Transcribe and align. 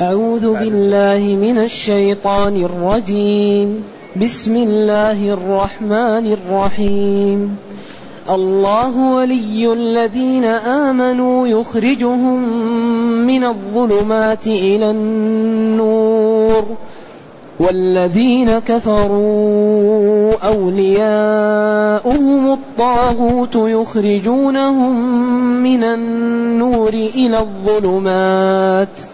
أعوذ 0.00 0.54
بالله 0.54 1.18
من 1.18 1.58
الشيطان 1.58 2.64
الرجيم. 2.64 3.84
بسم 4.22 4.56
الله 4.56 5.28
الرحمن 5.28 6.32
الرحيم. 6.32 7.56
الله 8.30 9.14
ولي 9.14 9.72
الذين 9.72 10.44
آمنوا 10.44 11.48
يخرجهم 11.48 12.48
من 13.26 13.44
الظلمات 13.44 14.46
إلى 14.46 14.90
النور. 14.90 16.64
والذين 17.60 18.58
كفروا 18.58 20.32
أولياؤهم 20.46 22.52
الطاغوت 22.52 23.56
يخرجونهم 23.56 24.94
من 25.62 25.84
النور 25.84 26.94
إلى 26.94 27.38
الظلمات. 27.38 29.13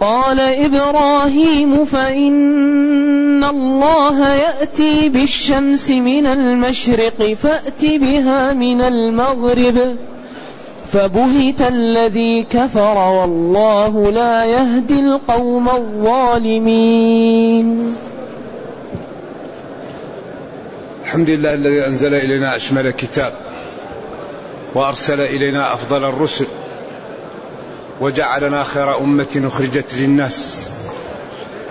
قال 0.00 0.40
إبراهيم 0.40 1.84
فإن 1.84 3.44
الله 3.44 4.34
يأتي 4.34 5.08
بالشمس 5.08 5.90
من 5.90 6.26
المشرق 6.26 7.34
فأت 7.42 7.84
بها 7.84 8.52
من 8.52 8.80
المغرب 8.80 9.96
فبهت 10.92 11.62
الذي 11.62 12.42
كفر 12.42 12.98
والله 12.98 14.10
لا 14.10 14.44
يهدي 14.44 15.00
القوم 15.00 15.68
الظالمين. 15.68 16.98
الحمد 21.04 21.30
لله 21.30 21.54
الذي 21.54 21.86
أنزل 21.86 22.14
إلينا 22.14 22.56
أشمل 22.56 22.86
الكتاب 22.86 23.32
وأرسل 24.74 25.20
إلينا 25.20 25.74
أفضل 25.74 26.04
الرسل 26.04 26.46
وجعلنا 28.00 28.64
خير 28.64 28.98
أمة 28.98 29.42
أخرجت 29.44 29.94
للناس. 29.94 30.68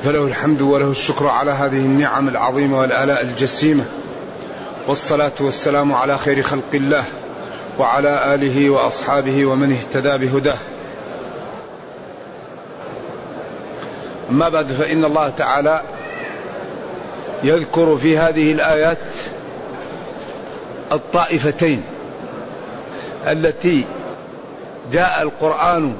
فله 0.03 0.23
الحمد 0.23 0.61
وله 0.61 0.91
الشكر 0.91 1.27
على 1.27 1.51
هذه 1.51 1.77
النعم 1.77 2.27
العظيمة 2.27 2.79
والآلاء 2.79 3.21
الجسيمة. 3.21 3.85
والصلاة 4.87 5.31
والسلام 5.39 5.93
على 5.93 6.17
خير 6.17 6.41
خلق 6.41 6.73
الله 6.73 7.03
وعلى 7.79 8.33
آله 8.33 8.69
وأصحابه 8.69 9.45
ومن 9.45 9.71
اهتدى 9.71 10.25
بهداه. 10.25 10.57
أما 14.29 14.49
بعد 14.49 14.71
فإن 14.71 15.05
الله 15.05 15.29
تعالى 15.29 15.81
يذكر 17.43 17.97
في 17.97 18.17
هذه 18.17 18.51
الآيات 18.51 18.97
الطائفتين 20.91 21.83
التي 23.27 23.85
جاء 24.91 25.21
القرآن 25.21 25.95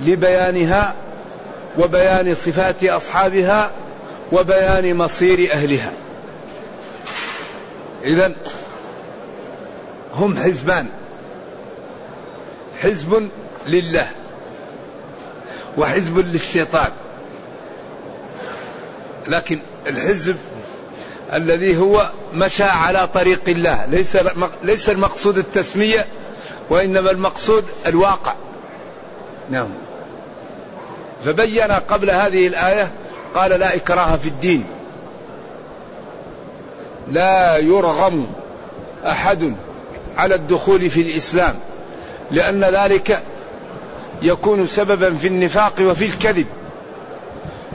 لبيانها 0.00 0.94
وبيان 1.78 2.34
صفات 2.34 2.84
أصحابها 2.84 3.70
وبيان 4.32 4.96
مصير 4.96 5.52
أهلها. 5.52 5.92
اذا 8.04 8.32
هم 10.14 10.38
حزبان. 10.38 10.86
حزب 12.82 13.28
لله 13.66 14.06
وحزب 15.78 16.18
للشيطان. 16.18 16.90
لكن 19.28 19.60
الحزب 19.86 20.36
الذي 21.32 21.76
هو 21.76 22.10
مشى 22.32 22.64
على 22.64 23.08
طريق 23.14 23.40
الله. 23.48 23.86
ليس 23.86 24.18
ليس 24.62 24.90
المقصود 24.90 25.38
التسمية 25.38 26.06
وإنما 26.70 27.10
المقصود 27.10 27.64
الواقع. 27.86 28.34
نعم. 29.50 29.68
فبين 31.24 31.72
قبل 31.72 32.10
هذه 32.10 32.46
الآية 32.46 32.90
قال 33.34 33.50
لا 33.50 33.76
إكراه 33.76 34.16
في 34.16 34.28
الدين. 34.28 34.64
لا 37.08 37.56
يرغم 37.56 38.26
أحد 39.06 39.54
على 40.16 40.34
الدخول 40.34 40.90
في 40.90 41.00
الإسلام 41.00 41.54
لأن 42.30 42.64
ذلك 42.64 43.22
يكون 44.22 44.66
سببا 44.66 45.16
في 45.16 45.28
النفاق 45.28 45.74
وفي 45.80 46.04
الكذب. 46.04 46.46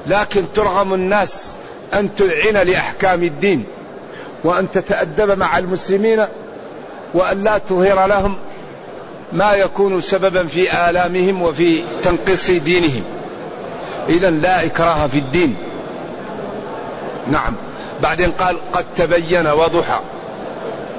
لكن 0.07 0.43
ترغم 0.55 0.93
الناس 0.93 1.51
أن 1.93 2.15
تذعن 2.15 2.67
لأحكام 2.67 3.23
الدين 3.23 3.65
وأن 4.43 4.71
تتأدب 4.71 5.37
مع 5.37 5.57
المسلمين 5.57 6.25
وأن 7.13 7.43
لا 7.43 7.57
تظهر 7.57 8.07
لهم 8.07 8.35
ما 9.33 9.53
يكون 9.53 10.01
سببا 10.01 10.47
في 10.47 10.89
آلامهم 10.89 11.41
وفي 11.41 11.83
تنقيص 12.03 12.51
دينهم. 12.51 13.03
إذا 14.09 14.29
لا 14.29 14.65
إكراه 14.65 15.07
في 15.07 15.17
الدين. 15.17 15.55
نعم. 17.31 17.53
بعدين 18.01 18.31
قال 18.31 18.57
قد 18.73 18.85
تبين 18.97 19.47
وضحى 19.47 19.99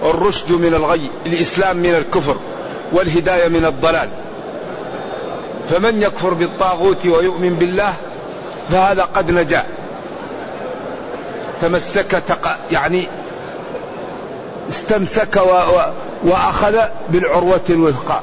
الرشد 0.02 0.52
من 0.52 0.74
الغي 0.74 1.10
الإسلام 1.26 1.76
من 1.76 1.94
الكفر 1.94 2.36
والهداية 2.92 3.48
من 3.48 3.64
الضلال. 3.64 4.08
فمن 5.70 6.02
يكفر 6.02 6.34
بالطاغوت 6.34 7.06
ويؤمن 7.06 7.54
بالله 7.54 7.94
فهذا 8.70 9.02
قد 9.02 9.30
نجا. 9.30 9.64
تمسك 11.62 12.22
تق... 12.28 12.56
يعني 12.72 13.08
استمسك 14.70 15.36
و... 15.36 15.50
و... 15.50 15.80
وأخذ 16.22 16.76
بالعروة 17.08 17.60
الوثقى. 17.70 18.20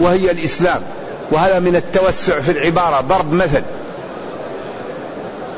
وهي 0.00 0.30
الإسلام. 0.30 0.82
وهذا 1.30 1.58
من 1.58 1.76
التوسع 1.76 2.40
في 2.40 2.52
العبارة. 2.52 3.00
ضرب 3.00 3.32
مثل. 3.32 3.62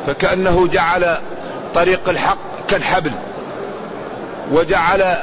فكأنه 0.07 0.69
جعل 0.73 1.19
طريق 1.75 2.09
الحق 2.09 2.37
كالحبل. 2.69 3.13
وجعل 4.53 5.17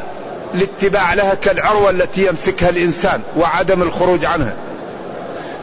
الاتباع 0.53 1.13
لها 1.13 1.33
كالعروة 1.33 1.89
التي 1.89 2.27
يمسكها 2.27 2.69
الإنسان 2.69 3.21
وعدم 3.37 3.81
الخروج 3.81 4.25
عنها. 4.25 4.53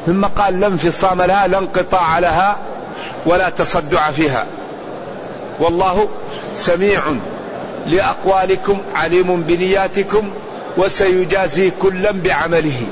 ثم 0.06 0.25
قال 0.25 0.60
لا 0.60 0.66
انفصام 0.66 1.22
لها 1.22 1.47
لا 1.47 1.59
انقطاع 1.59 2.19
لها 2.19 2.56
ولا 3.26 3.50
تصدع 3.50 4.10
فيها. 4.10 4.47
والله 5.60 6.09
سميع 6.55 7.00
لأقوالكم 7.88 8.78
عليم 8.94 9.43
بنياتكم 9.43 10.31
وسيجازي 10.76 11.72
كلا 11.82 12.10
بعمله. 12.10 12.82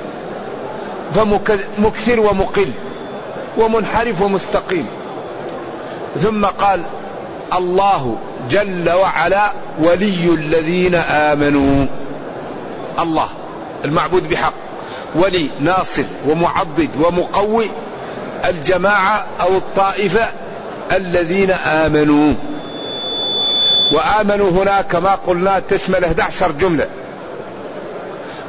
فمكثر 1.15 2.21
ومقل 2.21 2.71
ومنحرف 3.59 4.23
ومستقيم. 4.23 4.87
ثم 6.23 6.47
قال 6.47 6.83
الله 7.57 8.17
جل 8.51 8.91
وعلا 8.91 9.53
ولي 9.79 10.35
الذين 10.35 10.95
آمنوا. 10.95 11.87
الله 12.99 13.29
المعبود 13.85 14.29
بحق. 14.29 14.53
ولي 15.15 15.49
ناصر 15.61 16.05
ومعضد 16.29 16.91
ومقوي. 17.01 17.67
الجماعة 18.45 19.27
أو 19.41 19.57
الطائفة 19.57 20.29
الذين 20.93 21.51
آمنوا. 21.51 22.35
وآمنوا 23.93 24.51
هنا 24.51 24.83
كما 24.83 25.15
قلنا 25.15 25.59
تشمل 25.59 26.05
11 26.05 26.53
جملة. 26.53 26.87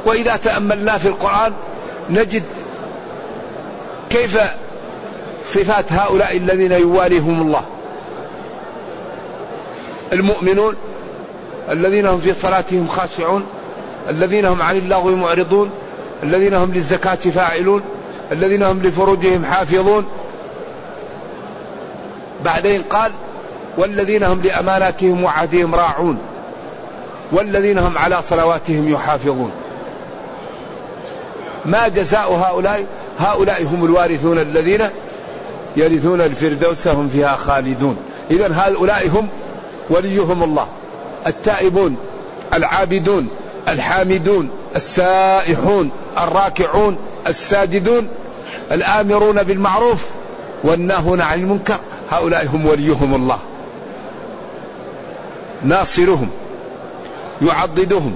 وإذا 0.06 0.36
تأملنا 0.36 0.98
في 0.98 1.08
القرآن 1.08 1.52
نجد 2.10 2.42
كيف 4.10 4.38
صفات 5.44 5.92
هؤلاء 5.92 6.36
الذين 6.36 6.72
يواليهم 6.72 7.42
الله. 7.42 7.62
المؤمنون 10.12 10.76
الذين 11.70 12.06
هم 12.06 12.18
في 12.18 12.34
صلاتهم 12.34 12.88
خاشعون 12.88 13.44
الذين 14.08 14.44
هم 14.44 14.62
عن 14.62 14.76
اللغو 14.76 15.16
معرضون 15.16 15.70
الذين 16.22 16.54
هم 16.54 16.72
للزكاة 16.72 17.14
فاعلون 17.14 17.82
الذين 18.32 18.62
هم 18.62 18.82
لفروجهم 18.82 19.44
حافظون. 19.44 20.06
بعدين 22.44 22.82
قال 22.82 23.12
والذين 23.78 24.22
هم 24.22 24.42
لأماناتهم 24.42 25.24
وعهدهم 25.24 25.74
راعون. 25.74 26.18
والذين 27.32 27.78
هم 27.78 27.98
على 27.98 28.22
صلواتهم 28.22 28.88
يحافظون. 28.88 29.50
ما 31.64 31.88
جزاء 31.88 32.32
هؤلاء؟ 32.32 32.86
هؤلاء 33.18 33.62
هم 33.64 33.84
الوارثون 33.84 34.38
الذين 34.38 34.88
يرثون 35.76 36.20
الفردوس 36.20 36.88
هم 36.88 37.08
فيها 37.08 37.36
خالدون. 37.36 37.96
إذا 38.30 38.50
هؤلاء 38.54 39.08
هم 39.08 39.28
وليهم 39.90 40.42
الله. 40.42 40.66
التائبون 41.26 41.96
العابدون 42.54 43.28
الحامدون 43.68 44.50
السائحون 44.76 45.90
الراكعون 46.18 46.96
الساجدون 47.26 48.08
الآمرون 48.72 49.42
بالمعروف 49.42 50.04
والناهون 50.64 51.20
عن 51.20 51.40
المنكر. 51.40 51.76
هؤلاء 52.10 52.46
هم 52.46 52.66
وليهم 52.66 53.14
الله. 53.14 53.38
ناصرهم 55.64 56.30
يعضدهم 57.42 58.14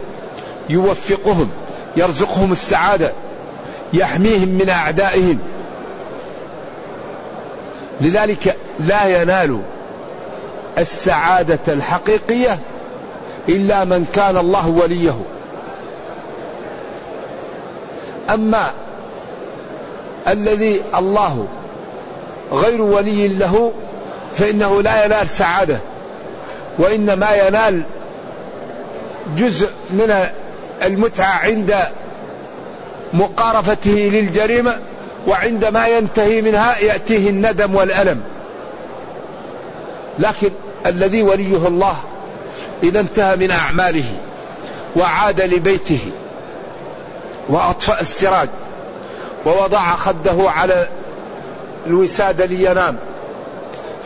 يوفقهم 0.68 1.48
يرزقهم 1.96 2.52
السعادة 2.52 3.12
يحميهم 3.92 4.48
من 4.48 4.68
أعدائهم. 4.68 5.38
لذلك 8.00 8.56
لا 8.80 9.22
ينال 9.22 9.60
السعادة 10.78 11.58
الحقيقية 11.68 12.58
إلا 13.48 13.84
من 13.84 14.06
كان 14.12 14.36
الله 14.36 14.68
وليه. 14.68 15.14
أما 18.30 18.70
الذي 20.28 20.80
الله 20.98 21.46
غير 22.52 22.82
ولي 22.82 23.28
له 23.28 23.72
فإنه 24.34 24.82
لا 24.82 25.04
ينال 25.04 25.28
سعادة. 25.28 25.78
وإنما 26.78 27.34
ينال 27.46 27.82
جزء 29.36 29.69
من 29.90 30.26
المتعة 30.82 31.38
عند 31.38 31.76
مقارفته 33.12 33.90
للجريمة 33.90 34.78
وعندما 35.26 35.86
ينتهي 35.86 36.42
منها 36.42 36.78
يأتيه 36.78 37.30
الندم 37.30 37.74
والألم. 37.74 38.20
لكن 40.19 40.50
الذي 40.86 41.22
وليه 41.22 41.69
الله 41.69 41.96
إذا 42.82 43.00
انتهى 43.00 43.36
من 43.36 43.50
أعماله 43.50 44.04
وعاد 44.96 45.40
لبيته 45.40 46.00
وأطفأ 47.48 48.00
السراج 48.00 48.48
ووضع 49.46 49.96
خده 49.96 50.50
على 50.50 50.88
الوسادة 51.86 52.44
لينام 52.44 52.96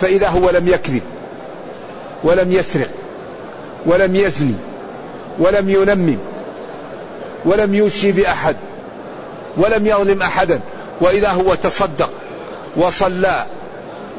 فإذا 0.00 0.28
هو 0.28 0.50
لم 0.50 0.68
يكذب. 0.68 1.02
ولم 2.24 2.52
يسرق 2.52 2.88
ولم 3.86 4.16
يزني 4.16 4.54
ولم 5.38 5.70
ينمم 5.70 6.18
ولم 7.44 7.74
يوشي 7.74 8.12
بأحد 8.12 8.56
ولم 9.56 9.86
يظلم 9.86 10.22
أحدا. 10.22 10.60
وإذا 11.00 11.28
هو 11.28 11.54
تصدق 11.54 12.10
وصلى 12.76 13.46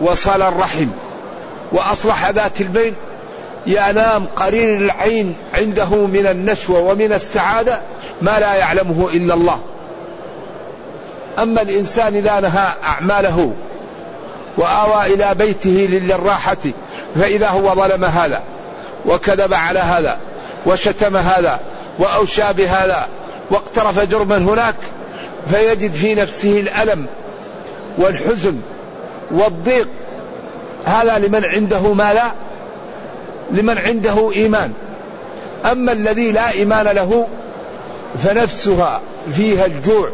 وصل 0.02 0.42
الرحم 0.42 0.88
وأصلح 1.72 2.30
ذات 2.30 2.62
البين 2.62 2.94
ينام 3.68 4.26
قرير 4.36 4.78
العين 4.78 5.36
عنده 5.54 5.86
من 5.86 6.28
النشوة 6.28 6.80
ومن 6.80 7.14
السعادة 7.14 7.82
ما 8.22 8.40
لا 8.40 8.56
يعلمه 8.56 9.10
إلا 9.14 9.34
الله. 9.34 9.60
أما 11.40 11.62
الإنسان 11.62 12.16
إذا 12.16 12.40
نهى 12.40 12.68
أعماله 12.84 13.54
وآوى 14.58 15.14
إلى 15.14 15.36
بيته 15.36 15.88
للراحة 15.92 16.58
فإذا 17.20 17.48
هو 17.48 17.76
ظلم 17.76 18.06
هذا 18.06 18.44
وكذب 19.06 19.54
على 19.54 19.80
هذا 19.80 20.18
وشتم 20.66 21.18
هذا 21.18 21.60
وأوشى 22.00 22.54
بهذا 22.58 23.08
واقترف 23.52 24.00
جرما 24.00 24.38
هناك 24.38 24.76
فيجد 25.50 25.94
في 25.94 26.16
نفسه 26.16 26.60
الألم 26.60 27.08
والحزن 27.98 28.60
والضيق. 29.32 29.88
هذا 30.86 31.20
لمن 31.20 31.46
عنده 31.46 31.94
ما 31.94 32.14
لا 32.14 32.32
لمن 33.52 33.78
عنده 33.78 34.32
إيمان. 34.32 34.74
أما 35.72 35.92
الذي 35.92 36.32
لا 36.32 36.52
إيمان 36.52 36.86
له 36.86 37.28
فنفسها 38.18 39.02
فيها 39.32 39.66
الجوع 39.66 40.10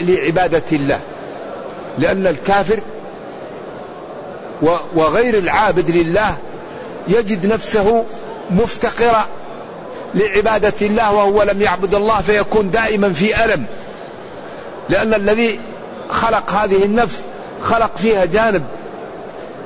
لعبادة 0.00 0.62
الله. 0.72 1.00
لأن 1.98 2.26
الكافر 2.26 2.80
وغير 4.94 5.38
العابد 5.38 5.90
لله 5.90 6.36
يجد 7.08 7.46
نفسه 7.46 8.04
مفتقرا 8.50 9.26
لعبادة 10.14 10.86
الله 10.86 11.12
وهو 11.12 11.42
لم 11.42 11.62
يعبد 11.62 11.94
الله 11.94 12.20
فيكون 12.20 12.70
دائما 12.70 13.12
في 13.12 13.44
ألم. 13.44 13.66
لأن 14.88 15.14
الذي 15.14 15.60
خلق 16.10 16.50
هذه 16.50 16.84
النفس 16.84 17.22
خلق 17.62 17.96
فيها 17.96 18.24
جانب 18.24 18.64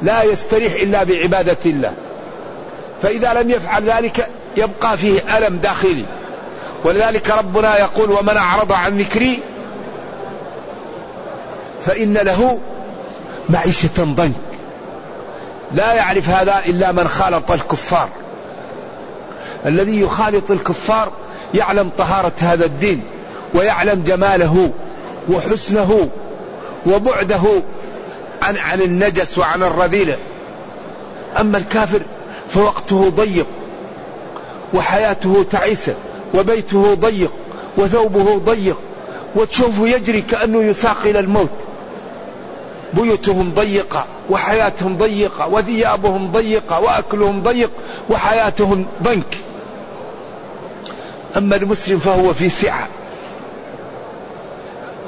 لا 0.02 0.22
يستريح 0.22 0.72
إلا 0.72 1.04
بعبادة 1.04 1.56
الله. 1.66 1.92
فإذا 3.02 3.34
لم 3.34 3.50
يفعل 3.50 3.82
ذلك 3.82 4.28
يبقى 4.56 4.98
فيه 4.98 5.38
ألم 5.38 5.56
داخلي. 5.56 6.04
ولذلك 6.84 7.30
ربنا 7.30 7.78
يقول 7.78 8.10
ومن 8.10 8.36
أعرض 8.36 8.72
عن 8.72 8.98
ذكري 8.98 9.40
فإن 11.80 12.14
له 12.14 12.58
معيشة 13.48 13.88
ضنك 13.98 14.45
لا 15.74 15.92
يعرف 15.92 16.28
هذا 16.28 16.54
إلا 16.66 16.92
من 16.92 17.08
خالط 17.08 17.50
الكفار. 17.50 18.08
الذي 19.66 20.00
يخالط 20.00 20.50
الكفار 20.50 21.12
يعلم 21.54 21.90
طهارة 21.98 22.32
هذا 22.38 22.64
الدين 22.64 23.02
ويعلم 23.54 24.02
جماله 24.06 24.70
وحسنه 25.28 26.08
وبعده 26.86 27.62
عن 28.42 28.56
عن 28.56 28.80
النجس 28.80 29.38
وعن 29.38 29.62
الرذيلة. 29.62 30.16
أما 31.40 31.58
الكافر 31.58 32.02
فوقته 32.48 33.10
ضيق 33.10 33.46
وحياته 34.74 35.44
تعيسة 35.50 35.94
وبيته 36.34 36.94
ضيق 36.94 37.32
وثوبه 37.76 38.38
ضيق 38.38 38.76
وتشوفه 39.34 39.88
يجري 39.88 40.22
كأنه 40.22 40.62
يساق 40.62 40.96
إلى 41.04 41.18
الموت. 41.18 41.50
بيوتهم 42.92 43.52
ضيقة 43.54 44.04
وحياتهم 44.30 44.96
ضيقة 44.96 45.48
وثيابهم 45.48 46.32
ضيقة 46.32 46.80
وأكلهم 46.80 47.42
ضيق 47.42 47.70
وحياتهم 48.10 48.86
ضنك. 49.02 49.38
أما 51.36 51.56
المسلم 51.56 51.98
فهو 51.98 52.34
في 52.34 52.48
سعة 52.48 52.88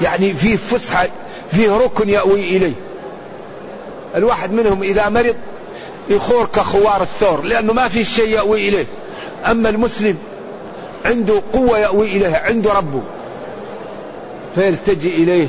يعني 0.02 0.32
في 0.32 0.56
فسحة 0.56 1.08
فيه 1.50 1.76
ركن 1.76 2.08
يأوي 2.08 2.56
إليه. 2.56 2.72
الواحد 4.14 4.52
منهم 4.52 4.82
إذا 4.82 5.08
مرض 5.08 5.36
يخور 6.08 6.46
كخوار 6.46 7.02
الثور 7.02 7.42
لأنه 7.42 7.72
ما 7.72 7.88
في 7.88 8.04
شيء 8.04 8.28
يأوي 8.28 8.68
إليه. 8.68 8.86
أما 9.46 9.68
المسلم 9.68 10.18
عنده 11.04 11.42
قوة 11.52 11.78
يأوي 11.78 12.06
إليها 12.06 12.46
عنده 12.46 12.72
ربه 12.72 13.02
فيلتجئ 14.54 15.14
إليه. 15.22 15.48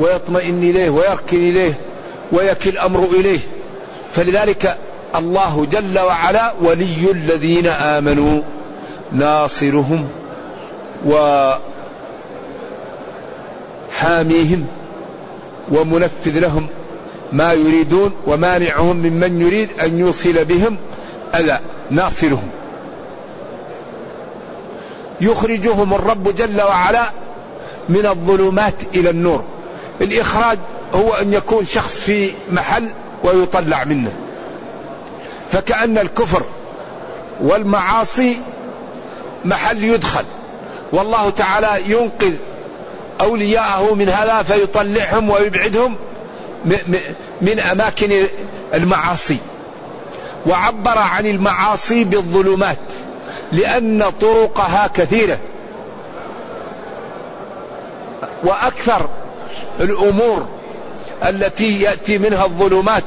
ويطمئن 0.00 0.62
إليه 0.62 0.90
ويركن 0.90 1.36
إليه 1.36 1.74
ويكل 2.32 2.70
الأمر 2.70 3.04
إليه. 3.04 3.40
فلذلك 4.12 4.76
الله 5.16 5.66
جل 5.72 5.98
وعلا 5.98 6.54
ولي 6.60 7.10
الذين 7.10 7.66
آمنوا 7.66 8.42
ناصرهم 9.12 10.08
وحاميهم 13.96 14.66
ومنفذ 15.72 16.38
لهم 16.38 16.66
ما 17.32 17.52
يريدون 17.52 18.12
ومانعهم 18.26 18.96
ممن 18.96 19.40
يريد 19.40 19.68
أن 19.80 19.98
يوصل 19.98 20.44
بهم 20.44 20.76
أذى 21.34 21.58
ناصرهم. 21.90 22.48
يخرجهم 25.20 25.94
الرب 25.94 26.34
جل 26.36 26.62
وعلا 26.62 27.10
من 27.88 28.06
الظلمات 28.06 28.74
إلى 28.94 29.10
النور. 29.10 29.44
الإخراج 30.00 30.58
هو 30.94 31.14
أن 31.14 31.32
يكون 31.32 31.66
شخص 31.66 32.00
في 32.00 32.32
محل 32.50 32.90
ويطلع 33.24 33.84
منه. 33.84 34.12
فكأن 35.52 35.98
الكفر 35.98 36.42
والمعاصي 37.40 38.38
محل 39.44 39.84
يدخل. 39.84 40.24
والله 40.92 41.30
تعالى 41.30 41.92
ينقذ 41.92 42.34
أولياءه 43.20 43.94
من 43.94 44.08
هذا 44.08 44.42
فيطلعهم 44.42 45.30
ويبعدهم 45.30 45.96
من 47.40 47.60
أماكن 47.60 48.26
المعاصي. 48.74 49.38
وعبر 50.46 50.98
عن 50.98 51.26
المعاصي 51.26 52.04
بالظلمات 52.04 52.78
لأن 53.52 54.04
طرقها 54.20 54.90
كثيرة. 54.94 55.38
وأكثر 58.44 59.08
الأمور 59.80 60.46
التي 61.28 61.80
يأتي 61.80 62.18
منها 62.18 62.44
الظلمات 62.44 63.04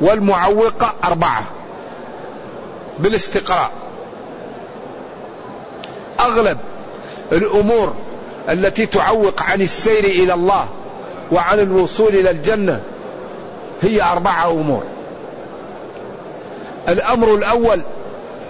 والمعوقة 0.00 0.94
أربعة. 1.04 1.42
بالاستقراء. 2.98 3.70
أغلب 6.20 6.58
الأمور 7.32 7.94
التي 8.48 8.86
تعوق 8.86 9.42
عن 9.42 9.62
السير 9.62 10.04
إلى 10.04 10.34
الله 10.34 10.68
وعن 11.32 11.58
الوصول 11.58 12.08
إلى 12.08 12.30
الجنة 12.30 12.82
هي 13.82 14.02
أربعة 14.02 14.50
أمور. 14.50 14.82
الأمر 16.88 17.34
الأول 17.34 17.80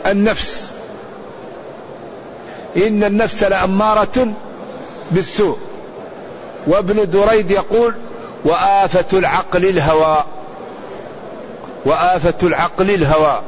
النفس. 0.06 0.72
إن 2.76 3.04
النفس 3.04 3.42
لأمارة 3.42 4.32
بالسوء. 5.10 5.58
وابن 6.66 7.10
دريد 7.10 7.50
يقول 7.50 7.94
وآفة 8.44 9.18
العقل 9.18 9.64
الهوى. 9.64 10.24
وآفة 11.84 12.34
العقل 12.42 12.90
الهوى. 12.90 13.40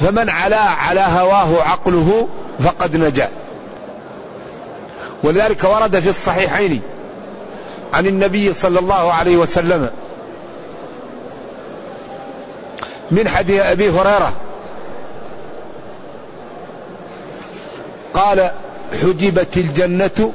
فمن 0.00 0.30
علا 0.30 0.60
على 0.60 1.00
هواه 1.00 1.62
عقله 1.62 2.28
فقد 2.60 2.96
نجا. 2.96 3.28
ولذلك 5.22 5.64
ورد 5.64 6.00
في 6.00 6.08
الصحيحين 6.08 6.82
عن 7.94 8.06
النبي 8.06 8.52
صلى 8.52 8.78
الله 8.78 9.12
عليه 9.12 9.36
وسلم 9.36 9.90
من 13.10 13.28
حديث 13.28 13.60
أبي 13.60 13.90
هريرة 13.90 14.32
قال 18.14 18.50
حجبت 19.02 19.56
الجنة 19.56 20.32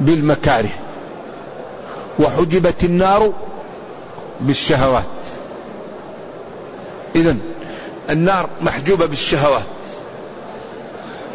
بالمكاره. 0.00 0.70
وحجبت 2.18 2.84
النار 2.84 3.32
بالشهوات. 4.40 5.04
اذا 7.14 7.36
النار 8.10 8.48
محجوبة 8.62 9.06
بالشهوات. 9.06 9.62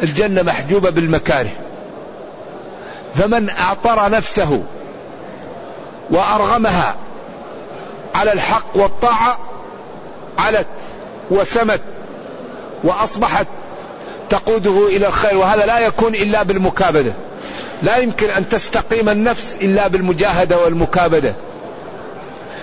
الجنة 0.02 0.42
محجوبة 0.42 0.90
بالمكاره. 0.90 1.52
فمن 3.14 3.50
أعطر 3.50 4.10
نفسه 4.10 4.62
وأرغمها 6.10 6.94
على 8.14 8.32
الحق 8.32 8.66
والطاعة 8.74 9.38
علت 10.38 10.66
وسمت 11.30 11.80
وأصبحت 12.84 13.46
تقوده 14.28 14.88
إلى 14.88 15.06
الخير. 15.06 15.38
وهذا 15.38 15.66
لا 15.66 15.78
يكون 15.78 16.14
إلا 16.14 16.42
بالمكابدة. 16.42 17.12
لا 17.82 17.96
يمكن 17.96 18.30
أن 18.30 18.48
تستقيم 18.48 19.08
النفس 19.08 19.56
إلا 19.60 19.88
بالمجاهدة 19.88 20.58
والمكابدة. 20.64 21.34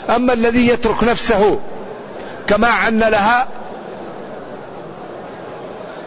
أما 0.10 0.34
الذي 0.34 0.68
يترك 0.68 1.04
نفسه 1.04 1.60
كما 2.48 2.68
عن 2.68 3.00
لها 3.00 3.48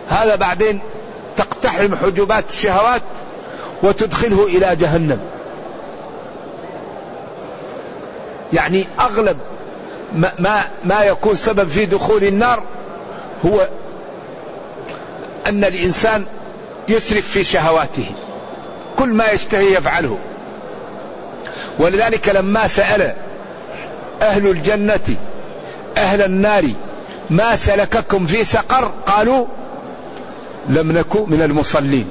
هذا 0.08 0.34
بعدين 0.34 0.80
تقتحم 1.36 1.96
حجبات 1.96 2.44
الشهوات 2.50 3.02
وتدخله 3.82 4.44
إلى 4.44 4.76
جهنم. 4.76 5.20
يعني 8.52 8.86
أغلب 9.00 9.36
ما, 10.14 10.32
ما, 10.38 10.62
ما 10.84 11.04
يكون 11.04 11.34
سبب 11.34 11.68
في 11.68 11.86
دخول 11.86 12.25
النار 12.25 12.62
هو 13.46 13.68
أن 15.46 15.64
الإنسان 15.64 16.25
يسرف 16.88 17.28
في 17.28 17.44
شهواته. 17.44 18.12
كل 18.96 19.08
ما 19.08 19.30
يشتهي 19.30 19.72
يفعله. 19.72 20.18
ولذلك 21.78 22.28
لما 22.28 22.66
سأل 22.66 23.14
أهل 24.22 24.46
الجنة 24.46 25.16
أهل 25.96 26.22
النار 26.22 26.74
ما 27.30 27.56
سلككم 27.56 28.26
في 28.26 28.44
سقر؟ 28.44 28.92
قالوا 29.06 29.46
لم 30.68 30.92
نكن 30.92 31.24
من 31.26 31.42
المصلين. 31.42 32.10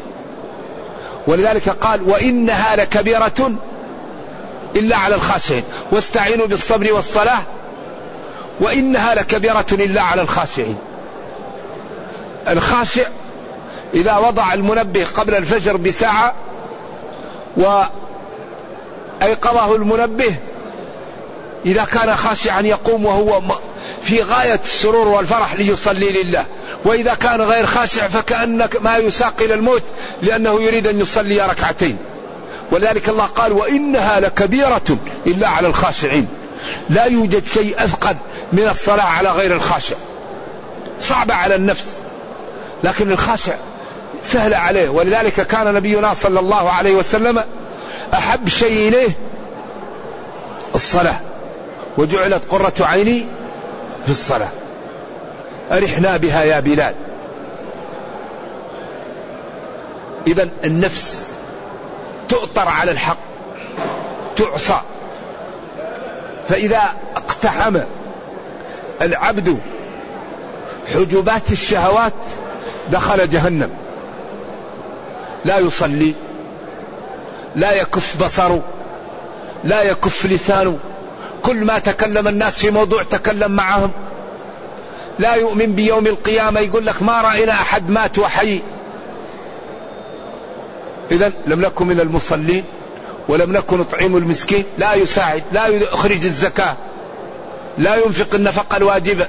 ولذلك 1.27 1.69
قال 1.69 2.01
وإنها 2.01 2.75
لكبيرة 2.75 3.51
إلا 4.75 4.97
على 4.97 5.15
الخاشعين. 5.15 5.63
واستعينوا 5.91 6.47
بالصبر 6.47 6.93
والصلاة 6.93 7.41
وإنها 8.59 9.15
لكبيرة 9.15 9.65
إلا 9.71 10.01
على 10.01 10.21
الخاشعين. 10.21 10.77
الخاشع 12.47 13.03
إذا 13.93 14.17
وضع 14.17 14.53
المنبه 14.53 15.05
قبل 15.15 15.35
الفجر 15.35 15.77
بساعة 15.77 16.33
وأيقظه 17.57 19.75
المنبه 19.75 20.35
إذا 21.65 21.83
كان 21.83 22.15
خاشعا 22.15 22.62
يقوم 22.62 23.05
وهو 23.05 23.41
في 24.01 24.21
غاية 24.21 24.59
السرور 24.63 25.07
والفرح 25.07 25.55
ليصلي 25.55 26.24
لله. 26.24 26.45
وإذا 26.85 27.13
كان 27.13 27.41
غير 27.41 27.65
خاشع 27.65 28.07
فكأنك 28.07 28.81
ما 28.81 28.97
يساق 28.97 29.33
إلى 29.41 29.53
الموت 29.53 29.83
لأنه 30.21 30.62
يريد 30.62 30.88
أن 30.88 31.01
يصلي 31.01 31.41
ركعتين. 31.41 31.97
ولذلك 32.71 33.09
الله 33.09 33.25
قال 33.25 33.51
وإنها 33.51 34.19
لكبيرة 34.19 34.97
إلا 35.27 35.47
على 35.47 35.67
الخاشعين. 35.67 36.27
لا 36.89 37.05
يوجد 37.05 37.45
شيء 37.45 37.83
أثقل 37.83 38.15
من 38.53 38.67
الصلاة 38.67 39.05
على 39.05 39.29
غير 39.29 39.53
الخاشع. 39.53 39.95
صعبة 41.00 41.33
على 41.33 41.55
النفس 41.55 41.85
لكن 42.83 43.12
الخاشع 43.12 43.53
سهلة 44.24 44.57
عليه. 44.57 44.89
ولذلك 44.89 45.48
كان 45.48 45.74
نبينا 45.74 46.13
صلى 46.13 46.39
الله 46.39 46.72
عليه 46.72 46.95
وسلم 46.95 47.43
أحب 48.13 48.48
شيء 48.48 48.88
إليه 48.88 49.10
الصلاة. 50.75 51.19
وجعلت 51.98 52.41
قرة 52.50 52.74
عيني 52.79 53.25
في 54.05 54.12
الصلاة. 54.12 54.50
أرحنا 55.72 56.17
بها 56.17 56.43
يا 56.43 56.60
بلال. 56.60 56.95
إذا 60.27 60.50
النفس 60.63 61.25
تؤطر 62.29 62.67
على 62.67 62.91
الحق 62.91 63.17
تعصى. 64.36 64.81
فإذا 66.50 66.81
اقتحم 67.15 67.79
العبد 69.01 69.60
حجبات 70.93 71.51
الشهوات 71.51 72.13
دخل 72.91 73.29
جهنم. 73.29 73.84
لا 75.45 75.59
يصلي 75.59 76.13
لا 77.55 77.73
يكف 77.73 78.23
بصره 78.23 78.61
لا 79.63 79.81
يكف 79.81 80.25
لسانه. 80.25 80.77
كل 81.43 81.65
ما 81.65 81.79
تكلم 81.79 82.27
الناس 82.27 82.57
في 82.57 82.69
موضوع 82.71 83.03
تكلم 83.03 83.51
معهم. 83.51 83.91
لا 85.19 85.35
يؤمن 85.35 85.75
بيوم 85.75 86.07
القيامة 86.07 86.59
يقول 86.59 86.85
لك 86.85 87.03
ما 87.03 87.21
رأينا 87.21 87.51
أحد 87.51 87.89
مات 87.89 88.19
وحي. 88.19 88.61
إذا 91.11 91.31
لم 91.47 91.61
نكن 91.61 91.87
من 91.87 91.99
المصلين 91.99 92.63
ولم 93.27 93.51
نكن 93.51 93.77
نطعم 93.77 94.17
المسكين. 94.17 94.63
لا 94.77 94.93
يساعد 94.93 95.43
لا 95.51 95.67
يخرج 95.67 96.25
الزكاة 96.25 96.75
لا 97.77 97.95
ينفق 97.95 98.35
النفقة 98.35 98.77
الواجبة. 98.77 99.27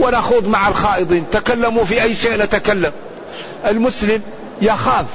ونخوض 0.00 0.48
مع 0.48 0.68
الخائضين. 0.68 1.24
تكلموا 1.32 1.84
في 1.84 2.02
أي 2.02 2.14
شيء 2.14 2.36
نتكلم. 2.42 2.92
المسلم 3.66 4.22
يخاف. 4.62 5.06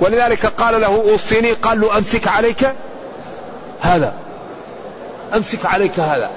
ولذلك 0.00 0.46
قال 0.46 0.80
له 0.80 0.86
أوصيني. 0.86 1.52
قال 1.52 1.80
له 1.80 1.98
أمسك 1.98 2.28
عليك 2.28 2.74
هذا. 3.80 4.14
أمسك 5.34 5.66
عليك 5.66 6.00
هذا. 6.00 6.30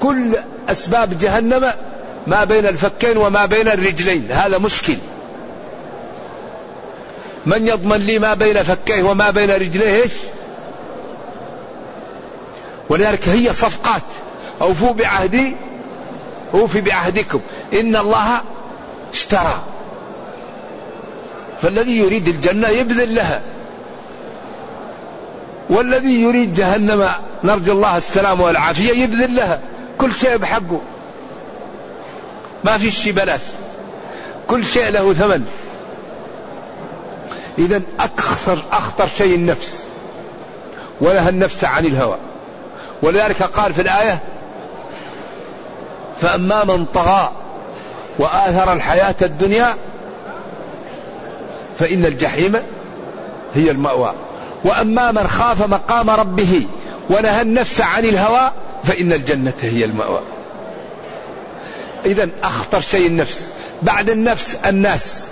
كل 0.00 0.36
أسباب 0.68 1.18
جهنم 1.18 1.72
ما 2.26 2.44
بين 2.44 2.66
الفكين 2.66 3.16
وما 3.16 3.46
بين 3.46 3.68
الرجلين. 3.68 4.32
هذا 4.32 4.58
مشكل. 4.58 4.96
من 7.46 7.66
يضمن 7.66 7.96
لي 7.96 8.18
ما 8.18 8.34
بين 8.34 8.62
فكيه 8.62 9.02
وما 9.02 9.30
بين 9.30 9.50
رجليه؟ 9.50 10.02
إيش؟ 10.02 10.12
ولذلك 12.88 13.28
هي 13.28 13.52
صفقات. 13.52 14.02
أوفوا 14.60 14.92
بعهدي 14.92 15.56
أوفي 16.54 16.80
بعهدكم. 16.80 17.40
إن 17.80 17.96
الله 17.96 18.40
اشترى. 19.12 19.60
فالذي 21.62 21.98
يريد 21.98 22.28
الجنة 22.28 22.68
يبذل 22.68 23.14
لها. 23.14 23.40
والذي 25.70 26.22
يريد 26.22 26.54
جهنم 26.54 27.08
نرجو 27.44 27.72
الله 27.72 27.96
السلام 27.96 28.40
والعافية 28.40 29.02
يبذل 29.02 29.36
لها. 29.36 29.60
كل 29.98 30.14
شيء 30.14 30.36
بحقه. 30.36 30.80
ما 32.64 32.78
في 32.78 32.90
شيء 32.90 33.12
بلاش. 33.12 33.40
كل 34.48 34.64
شيء 34.64 34.88
له 34.90 35.14
ثمن. 35.14 35.46
إذا 37.58 37.82
أخطر 38.00 38.62
أخطر 38.72 39.06
شيء 39.18 39.34
النفس. 39.34 39.84
ونهى 41.00 41.28
النفس 41.28 41.64
عن 41.64 41.86
الهوى. 41.86 42.16
ولذلك 43.02 43.42
قال 43.42 43.74
في 43.74 43.82
الآية 43.82 44.18
فأما 46.20 46.64
من 46.64 46.84
طغى 46.84 47.32
وآثر 48.20 48.72
الحياة 48.72 49.14
الدنيا 49.22 49.74
فإن 51.78 52.06
الجحيم 52.06 52.62
هي 53.54 53.70
المأوى. 53.70 54.14
وأما 54.64 55.12
من 55.12 55.28
خاف 55.28 55.62
مقام 55.62 56.10
ربه 56.10 56.66
ونهى 57.10 57.42
النفس 57.42 57.80
عن 57.80 58.04
الهوى 58.04 58.52
فإن 58.84 59.12
الجنة 59.12 59.52
هي 59.60 59.84
المأوى. 59.84 60.20
إذا 62.06 62.28
أخطر 62.42 62.80
شيء 62.80 63.06
النفس. 63.06 63.46
بعد 63.82 64.10
النفس 64.10 64.56
الناس. 64.66 65.26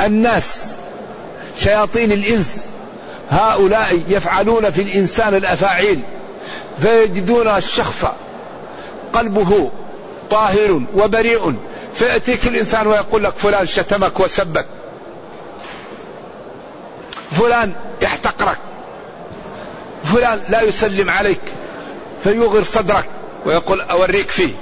الناس. 0.00 0.76
شياطين 1.56 2.12
الإنس. 2.12 2.64
هؤلاء 3.30 4.02
يفعلون 4.08 4.70
في 4.70 4.82
الإنسان 4.82 5.34
الأفاعيل. 5.34 6.00
فيجدون 6.78 7.48
الشخص 7.48 8.04
قلبه 9.12 9.70
طاهر 10.32 10.80
وبريء. 10.94 11.54
فيأتيك 11.94 12.46
الإنسان 12.46 12.86
ويقول 12.86 13.24
لك 13.24 13.34
فلان 13.36 13.66
شتمك 13.66 14.20
وسبك. 14.20 14.66
فلان 17.30 17.72
يحتقرك. 18.02 18.58
فلان 20.04 20.40
لا 20.48 20.62
يسلم 20.62 21.10
عليك. 21.10 21.40
فيغر 22.24 22.62
صدرك 22.62 23.04
ويقول 23.46 23.80
أوريك 23.80 24.30
فيه. 24.30 24.52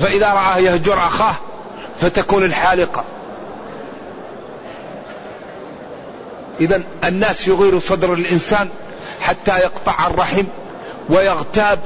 فإذا 0.00 0.26
رآه 0.26 0.58
يهجر 0.58 0.98
أخاه 0.98 1.34
فتكون 2.00 2.44
الحالقة. 2.44 3.04
إذا 6.60 6.82
الناس 7.04 7.48
يغير 7.48 7.78
صدر 7.78 8.12
الإنسان 8.12 8.68
حتى 9.20 9.58
يقطع 9.58 10.06
الرحم 10.06 10.44
ويغتاب 11.08 11.78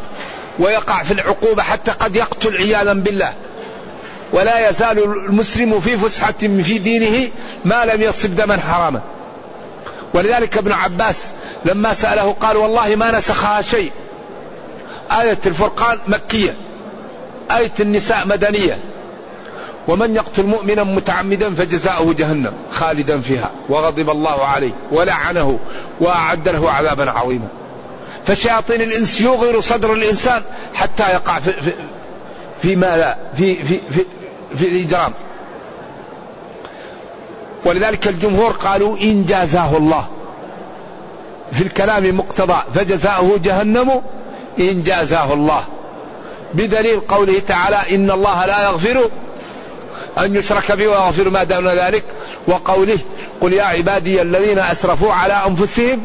ويقع 0.58 1.02
في 1.02 1.12
العقوبة 1.12 1.62
حتى 1.62 1.90
قد 1.90 2.16
يقتل 2.16 2.56
عياذا 2.56 2.92
بالله. 2.92 3.34
ولا 4.32 4.68
يزال 4.68 4.98
المسلم 5.26 5.80
في 5.80 5.98
فسحة 5.98 6.32
في 6.38 6.78
دينه 6.78 7.30
ما 7.64 7.84
لم 7.84 8.02
يصب 8.02 8.36
دما 8.36 8.56
حراما. 8.56 9.00
ولذلك 10.14 10.58
ابن 10.58 10.72
عباس 10.72 11.16
لما 11.64 11.92
سأله 11.92 12.32
قال 12.32 12.56
والله 12.56 12.96
ما 12.96 13.10
نسخها 13.10 13.62
شيء. 13.62 13.92
آية 15.20 15.38
الفرقان 15.46 15.98
مكية. 16.08 16.54
آية 17.50 17.72
النساء 17.80 18.26
مدنية. 18.26 18.78
ومن 19.88 20.16
يقتل 20.16 20.46
مؤمنا 20.46 20.84
متعمدا 20.84 21.54
فجزاؤه 21.54 22.14
جهنم 22.14 22.52
خالدا 22.72 23.20
فيها. 23.20 23.50
وغضب 23.68 24.10
الله 24.10 24.44
عليه 24.44 24.72
ولعنه 24.92 25.58
وأعد 26.00 26.48
له 26.48 26.70
عذابا 26.70 27.10
عظيما. 27.10 27.48
فشياطين 28.30 28.82
الإنس 28.82 29.20
يغير 29.20 29.60
صدر 29.60 29.92
الإنسان 29.92 30.42
حتى 30.74 31.02
يقع 31.02 31.38
في, 31.38 31.52
في, 31.52 31.72
في 32.62 32.76
ما 32.76 32.96
لا 32.96 33.18
في, 33.36 33.64
في, 33.64 33.80
في, 33.90 34.04
في 34.56 34.64
الإجرام 34.68 35.12
ولذلك 37.64 38.08
الجمهور 38.08 38.50
قالوا 38.50 38.98
إن 38.98 39.26
جازاه 39.26 39.76
الله. 39.76 40.06
في 41.52 41.62
الكلام 41.62 42.16
مقتضى 42.16 42.62
فجزاؤه 42.74 43.38
جهنم 43.38 44.02
إن 44.60 44.82
جازاه 44.82 45.32
الله. 45.34 45.64
بدليل 46.54 47.00
قوله 47.00 47.38
تعالى 47.48 47.94
إن 47.94 48.10
الله 48.10 48.46
لا 48.46 48.64
يغفر 48.64 49.10
أن 50.18 50.36
يشرك 50.36 50.72
به 50.72 50.88
ويغفر 50.88 51.30
ما 51.30 51.44
دون 51.44 51.68
ذلك. 51.68 52.04
وقوله 52.48 52.98
قل 53.40 53.52
يا 53.52 53.64
عبادي 53.64 54.22
الذين 54.22 54.58
أسرفوا 54.58 55.12
على 55.12 55.42
أنفسهم 55.46 56.02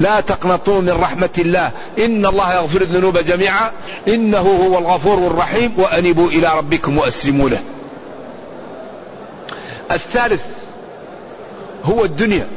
لا 0.00 0.20
تقنطوا 0.20 0.80
من 0.80 0.90
رحمة 0.90 1.28
الله. 1.38 1.70
إن 1.98 2.26
الله 2.26 2.54
يغفر 2.54 2.80
الذنوب 2.80 3.18
جميعا. 3.18 3.70
إنه 4.08 4.38
هو 4.38 4.78
الغفور 4.78 5.26
الرحيم. 5.26 5.74
وأنبوا 5.76 6.28
إلى 6.28 6.58
ربكم 6.58 6.98
وأسلموا 6.98 7.48
له. 7.48 7.60
الثالث 9.92 10.44
هو 11.84 12.04
الدنيا. 12.04 12.48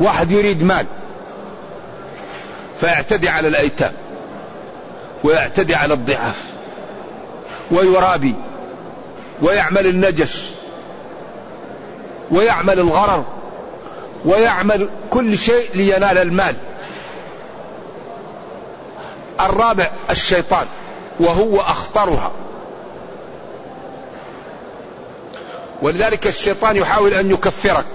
واحد 0.00 0.30
يريد 0.30 0.62
مال 0.64 0.86
فيعتدي 2.80 3.28
على 3.28 3.48
الأيتام 3.48 3.92
ويعتدي 5.24 5.74
على 5.74 5.94
الضعاف 5.94 6.42
ويرابي 7.70 8.34
ويعمل 9.42 9.86
النجش 9.86 10.50
ويعمل 12.30 12.78
الغرر. 12.78 13.24
ويعمل 14.24 14.88
كل 15.10 15.38
شيء 15.38 15.70
لينال 15.74 16.18
المال. 16.18 16.56
الرابع 19.40 19.90
الشيطان 20.10 20.66
وهو 21.20 21.60
أخطرها. 21.60 22.32
ولذلك 25.82 26.26
الشيطان 26.26 26.76
يحاول 26.76 27.14
أن 27.14 27.30
يكفرك. 27.30 27.86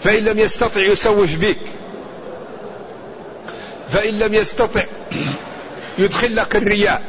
فإن 0.00 0.24
لم 0.24 0.38
يستطع 0.38 0.80
يسوف 0.80 1.36
بك. 1.36 1.58
فإن 3.88 4.18
لم 4.18 4.34
يستطع 4.34 4.82
يدخل 5.98 6.36
لك 6.36 6.56
الرياء. 6.56 7.02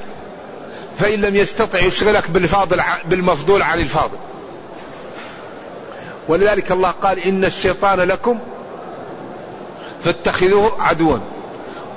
فإن 0.99 1.21
لم 1.21 1.35
يستطع 1.35 1.79
يشغلك 1.79 2.29
بالفاضل 2.29 2.81
بالمفضول 3.05 3.61
عن 3.61 3.79
الفاضل. 3.79 4.17
ولذلك 6.27 6.71
الله 6.71 6.91
قال 6.91 7.19
إن 7.19 7.45
الشيطان 7.45 7.99
لكم 7.99 8.39
فاتخذوه 10.03 10.81
عدوا. 10.81 11.17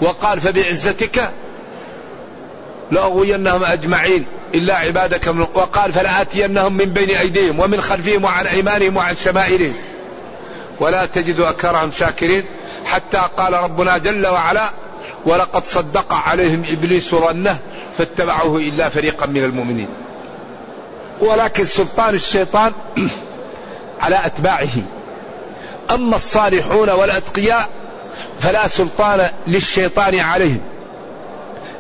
وقال 0.03 0.41
فبعزتك 0.41 1.31
لأغوينهم 2.91 3.65
أجمعين 3.65 4.27
إلا 4.55 4.75
عبادك 4.75 5.29
من 5.29 5.41
وقال 5.41 5.93
فلآتينهم 5.93 6.73
من 6.73 6.85
بين 6.85 7.11
أيديهم 7.11 7.61
ومن 7.61 7.81
خلفهم 7.81 8.25
وعن 8.25 8.47
أيمانهم 8.47 8.97
وعن 8.97 9.17
شمائلهم. 9.25 9.75
ولا 10.81 11.07
تجد 11.07 11.41
أكثرهم 11.41 11.91
شاكرين. 11.91 12.45
حتى 12.85 13.29
قال 13.37 13.53
ربنا 13.53 13.99
جل 13.99 14.27
وعلا 14.27 14.71
ولقد 15.27 15.65
صدق 15.67 16.13
عليهم 16.13 16.63
إبليس 16.67 17.15
ظنه 17.15 17.59
فاتبعوه 17.99 18.61
إلا 18.61 18.89
فريقا 18.89 19.27
من 19.27 19.45
المؤمنين. 19.45 19.89
ولكن 21.21 21.65
سلطان 21.65 22.15
الشيطان 22.15 22.73
على 24.01 24.27
أتباعه. 24.27 24.83
أما 25.91 26.17
الصالحون 26.17 26.91
والأتقياء 26.91 27.69
فلا 28.41 28.69
سلطان 28.69 29.31
للشيطان 29.47 30.19
عليهم. 30.19 30.61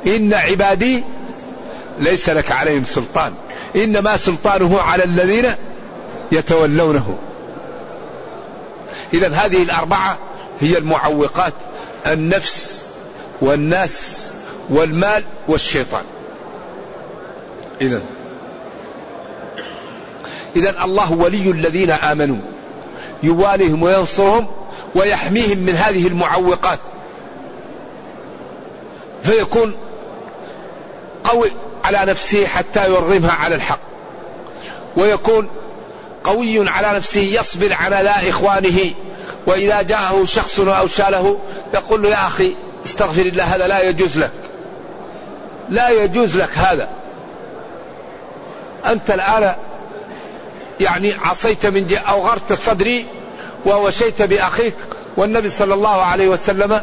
إن 0.06 0.34
عبادي 0.34 1.04
ليس 1.98 2.28
لك 2.28 2.52
عليهم 2.52 2.84
سلطان. 2.84 3.32
إنما 3.76 4.16
سلطانه 4.16 4.80
على 4.80 5.04
الذين 5.04 5.54
يتولونه. 6.32 7.18
إذا 9.14 9.34
هذه 9.34 9.62
الأربعة 9.62 10.18
هي 10.60 10.78
المعوقات 10.78 11.52
النفس 12.06 12.84
والناس 13.40 14.30
والمال 14.70 15.24
والشيطان. 15.48 16.04
إذا 17.80 18.02
إذا 20.56 20.84
الله 20.84 21.12
ولي 21.12 21.50
الذين 21.50 21.90
آمنوا. 21.90 22.38
يواليهم 23.22 23.82
وينصرهم 23.82 24.46
ويحميهم 24.94 25.58
من 25.58 25.76
هذه 25.76 26.06
المعوقات. 26.06 26.78
فيكون 29.22 29.74
قوي 31.24 31.50
على 31.84 31.98
نفسه 32.10 32.46
حتى 32.46 32.86
يرغمها 32.86 33.32
على 33.32 33.54
الحق. 33.54 33.80
ويكون 34.96 35.48
قوي 36.24 36.68
على 36.68 36.96
نفسه 36.96 37.20
يصبر 37.20 37.72
على 37.72 37.96
لا 37.96 38.28
إخوانه. 38.28 38.90
وإذا 39.46 39.82
جاءه 39.82 40.24
شخص 40.24 40.60
أو 40.60 40.86
شاله 40.86 41.38
يقول 41.74 42.02
له 42.02 42.08
يا 42.08 42.26
أخي 42.26 42.54
استغفر 42.86 43.22
الله 43.22 43.44
هذا 43.44 43.66
لا 43.66 43.88
يجوز 43.88 44.18
لك. 44.18 44.30
لا 45.68 45.88
يجوز 45.88 46.36
لك 46.36 46.58
هذا. 46.58 46.88
أنت 48.86 49.10
الآن 49.10 49.54
يعني 50.80 51.14
عصيت 51.14 51.66
من 51.66 51.86
جهة 51.86 51.98
أو 51.98 52.26
غرت 52.26 52.52
صدري 52.52 53.06
ووشيت 53.66 54.22
بأخيك. 54.22 54.74
والنبي 55.16 55.50
صلى 55.50 55.74
الله 55.74 56.02
عليه 56.02 56.28
وسلم 56.28 56.80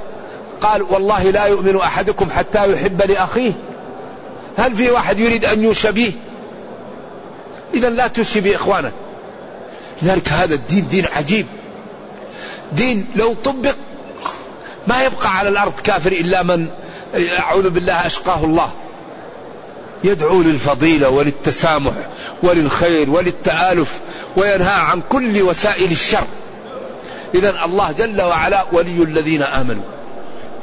قال 0.61 0.81
والله 0.81 1.23
لا 1.23 1.45
يؤمن 1.45 1.75
أحدكم 1.75 2.29
حتى 2.29 2.73
يحب 2.73 3.01
لأخيه. 3.01 3.51
هل 4.57 4.75
في 4.75 4.91
واحد 4.91 5.19
يريد 5.19 5.45
أن 5.45 5.63
يوشى 5.63 5.91
به؟ 5.91 6.13
إذا 7.73 7.89
لا 7.89 8.07
توشي 8.07 8.39
بإخوانك. 8.39 8.93
لذلك 10.01 10.29
هذا 10.29 10.55
الدين 10.55 10.87
دين 10.87 11.05
عجيب. 11.05 11.45
دين 12.71 13.07
لو 13.15 13.33
طبق 13.33 13.75
ما 14.87 15.03
يبقى 15.03 15.37
على 15.37 15.49
الأرض 15.49 15.73
كافر 15.83 16.11
إلا 16.11 16.43
من 16.43 16.67
أعوذ 17.15 17.69
بالله 17.69 18.05
أشقاه 18.05 18.43
الله. 18.43 18.71
يدعو 20.03 20.41
للفضيلة 20.41 21.09
وللتسامح 21.09 21.93
وللخير 22.43 23.09
وللتآلف 23.09 23.99
وينهى 24.37 24.73
عن 24.73 25.01
كل 25.09 25.41
وسائل 25.41 25.91
الشر. 25.91 26.23
إذا 27.35 27.65
الله 27.65 27.91
جل 27.91 28.21
وعلا 28.21 28.65
ولي 28.71 29.03
الذين 29.03 29.43
آمنوا 29.43 29.83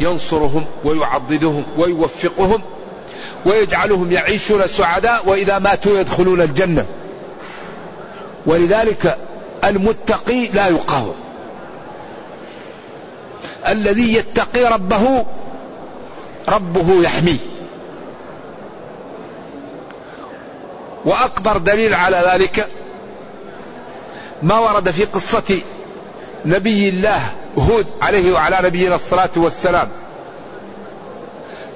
ينصرهم 0.00 0.64
ويعضدهم 0.84 1.64
ويوفقهم 1.78 2.62
ويجعلهم 3.46 4.12
يعيشون 4.12 4.66
سعداء 4.66 5.28
وإذا 5.28 5.58
ماتوا 5.58 6.00
يدخلون 6.00 6.40
الجنة. 6.40 6.86
ولذلك 8.46 9.18
المتقي 9.64 10.46
لا 10.46 10.68
يقاوم. 10.68 11.14
الذي 13.68 14.14
يتقي 14.14 14.64
ربه 14.64 15.26
ربه 16.48 17.02
يحميه. 17.02 17.53
وأكبر 21.04 21.58
دليل 21.58 21.94
على 21.94 22.22
ذلك 22.32 22.68
ما 24.42 24.58
ورد 24.58 24.90
في 24.90 25.04
قصة 25.04 25.60
نبي 26.44 26.88
الله 26.88 27.32
هود 27.58 27.86
عليه 28.02 28.32
وعلى 28.32 28.58
نبينا 28.62 28.94
الصلاة 28.94 29.30
والسلام. 29.36 29.88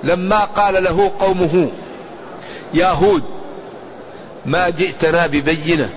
لما 0.04 0.44
قال 0.44 0.84
له 0.84 1.12
قومه 1.18 1.68
يا 2.74 2.88
هود 2.88 3.22
ما 4.46 4.68
جئتنا 4.68 5.26
ببينة 5.26 5.90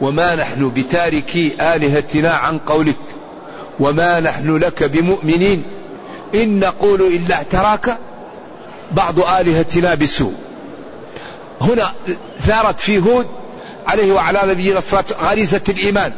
وما 0.00 0.34
نحن 0.34 0.70
بتاركي 0.70 1.52
آلهتنا 1.60 2.30
عن 2.30 2.58
قولك 2.58 2.96
وما 3.80 4.20
نحن 4.20 4.56
لك 4.56 4.82
بمؤمنين. 4.82 5.64
إن 6.34 6.60
نقول 6.60 7.00
إلا 7.00 7.34
اعتراك 7.34 7.98
بعض 8.92 9.20
آلهتنا 9.20 9.94
بسوء. 9.94 10.34
هنا 11.60 11.92
ثارت 12.40 12.80
في 12.80 12.98
هود 12.98 13.26
عليه 13.86 14.12
وعلى 14.12 14.40
نبينا 14.44 14.78
الصلاة 14.78 15.04
غريزة 15.22 15.60
الإيمان. 15.68 16.12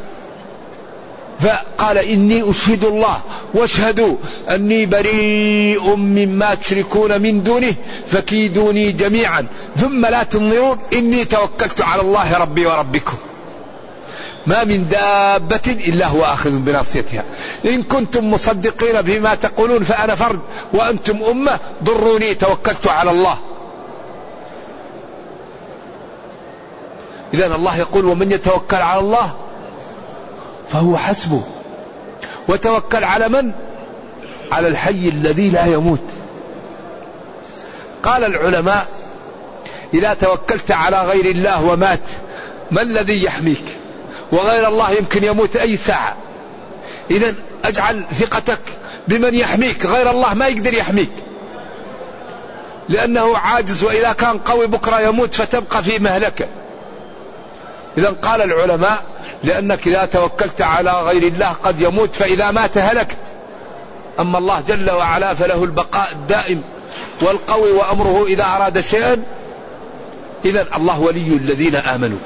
فقال 1.40 1.98
إني 1.98 2.50
أشهد 2.50 2.85
الله 2.85 3.20
واشهدوا 3.55 4.16
أني 4.50 4.87
بريء 4.87 5.96
مما 5.96 6.55
تشركون 6.55 7.22
من 7.22 7.42
دونه 7.42 7.74
فكيدوني 8.09 8.92
جميعا. 8.92 9.46
ثم 9.76 10.07
لا 10.07 10.22
تنظرون 10.22 10.78
إني 10.92 11.24
توكلت 11.24 11.81
على 11.81 12.02
الله 12.02 12.38
ربي 12.38 12.66
وربكم. 12.66 13.16
ما 14.46 14.64
من 14.64 14.88
دابة 14.88 15.66
إلا 15.66 16.07
هو 16.07 16.24
آخذ 16.24 16.50
بناصيتها. 16.50 17.24
إن 17.64 17.83
كنتم 17.83 18.31
مصدقين 18.31 19.02
بما 19.02 19.35
تقولون 19.35 19.83
فأنا 19.83 20.14
فرد 20.14 20.40
وأنتم 20.72 21.22
أمة 21.22 21.59
ضروني 21.85 22.35
توكلت 22.35 22.88
على 22.88 23.11
الله. 23.11 23.38
إذا 27.35 27.55
الله 27.55 27.79
يقول 27.79 28.05
ومن 28.05 28.33
يتوكل 28.33 28.77
على 28.77 29.01
الله 29.01 29.35
فهو 30.68 30.97
حسبه. 30.97 31.42
وتوكل 32.49 33.05
على 33.05 33.29
من؟ 33.29 33.53
على 34.53 34.68
الحي 34.68 35.09
الذي 35.09 35.51
لا 35.51 35.66
يموت. 35.66 36.03
قال 38.03 38.25
العلماء 38.25 38.87
إذا 39.95 40.14
توكلت 40.14 40.71
على 40.71 41.03
غير 41.03 41.27
الله 41.27 41.64
ومات 41.64 42.01
ما 42.71 42.83
الذي 42.83 43.25
يحميك؟ 43.25 43.64
وغير 44.33 44.68
الله 44.68 44.90
يمكن 44.90 45.25
يموت 45.25 45.57
أي 45.57 45.77
ساعة. 45.77 46.16
اذا 47.11 47.35
أجعل 47.64 48.05
ثقتك 48.21 48.61
بمن 49.09 49.35
يحميك 49.35 49.87
غير 49.87 50.11
الله 50.11 50.35
ما 50.35 50.47
يقدر 50.47 50.75
يحميك. 50.75 51.11
لأنه 52.88 53.37
عاجز 53.37 53.85
وإذا 53.85 54.12
كان 54.12 54.38
قوي 54.38 54.66
بكرة 54.66 55.01
يموت 55.01 55.35
فتبقى 55.35 55.83
في 55.83 55.99
مهلكة. 55.99 56.47
إذا 57.98 58.09
قال 58.09 58.42
العلماء 58.42 59.02
لأنك 59.44 59.87
إذا 59.87 60.05
توكلت 60.05 60.61
على 60.61 60.92
غير 60.92 61.22
الله 61.22 61.46
قد 61.46 61.81
يموت 61.81 62.14
فإذا 62.14 62.50
مات 62.50 62.78
هلكت. 62.78 63.18
أما 64.20 64.38
الله 64.38 64.61
جل 64.68 64.90
وعلا 64.90 65.35
فله 65.35 65.64
البقاء 65.64 66.12
الدائم 66.12 66.62
والقوي 67.22 67.72
وأمره 67.72 68.24
إذا 68.26 68.44
أراد 68.44 68.81
شيئا. 68.81 69.22
إذا 70.44 70.66
الله 70.76 71.00
ولي 71.00 71.37
الذين 71.37 71.76
آمنوا 71.76 72.18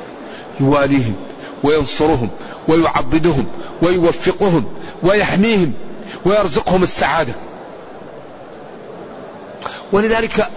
يواليهم 0.60 1.14
وينصرهم 1.62 2.30
ويعضدهم 2.68 3.46
ويوفقهم 3.82 4.64
ويحميهم 5.02 5.72
ويرزقهم 6.24 6.82
السعادة. 6.82 7.34
ولذلك 9.92 10.48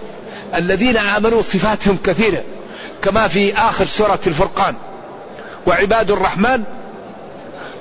الذين 0.54 0.96
آمنوا 0.96 1.42
صفاتهم 1.42 1.98
كثيرة 2.04 2.42
كما 3.02 3.28
في 3.28 3.54
آخر 3.54 3.84
سورة 3.84 4.20
الفرقان. 4.26 4.74
وعباد 5.66 6.10
الرحمن 6.10 6.62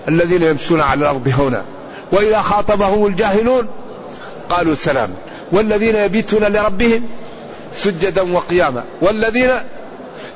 الذين 0.08 0.44
يمشون 0.44 0.82
على 0.82 1.00
الأرض 1.00 1.34
هونا 1.40 1.66
وإذا 2.12 2.42
خاطبهم 2.42 3.06
الجاهلون 3.06 3.68
قالوا 4.50 4.76
سلام. 4.76 5.10
والذين 5.52 5.96
يبيتون 5.96 6.44
لربهم 6.44 7.04
سجدا 7.74 8.34
وقياما. 8.34 8.84
والذين 9.02 9.50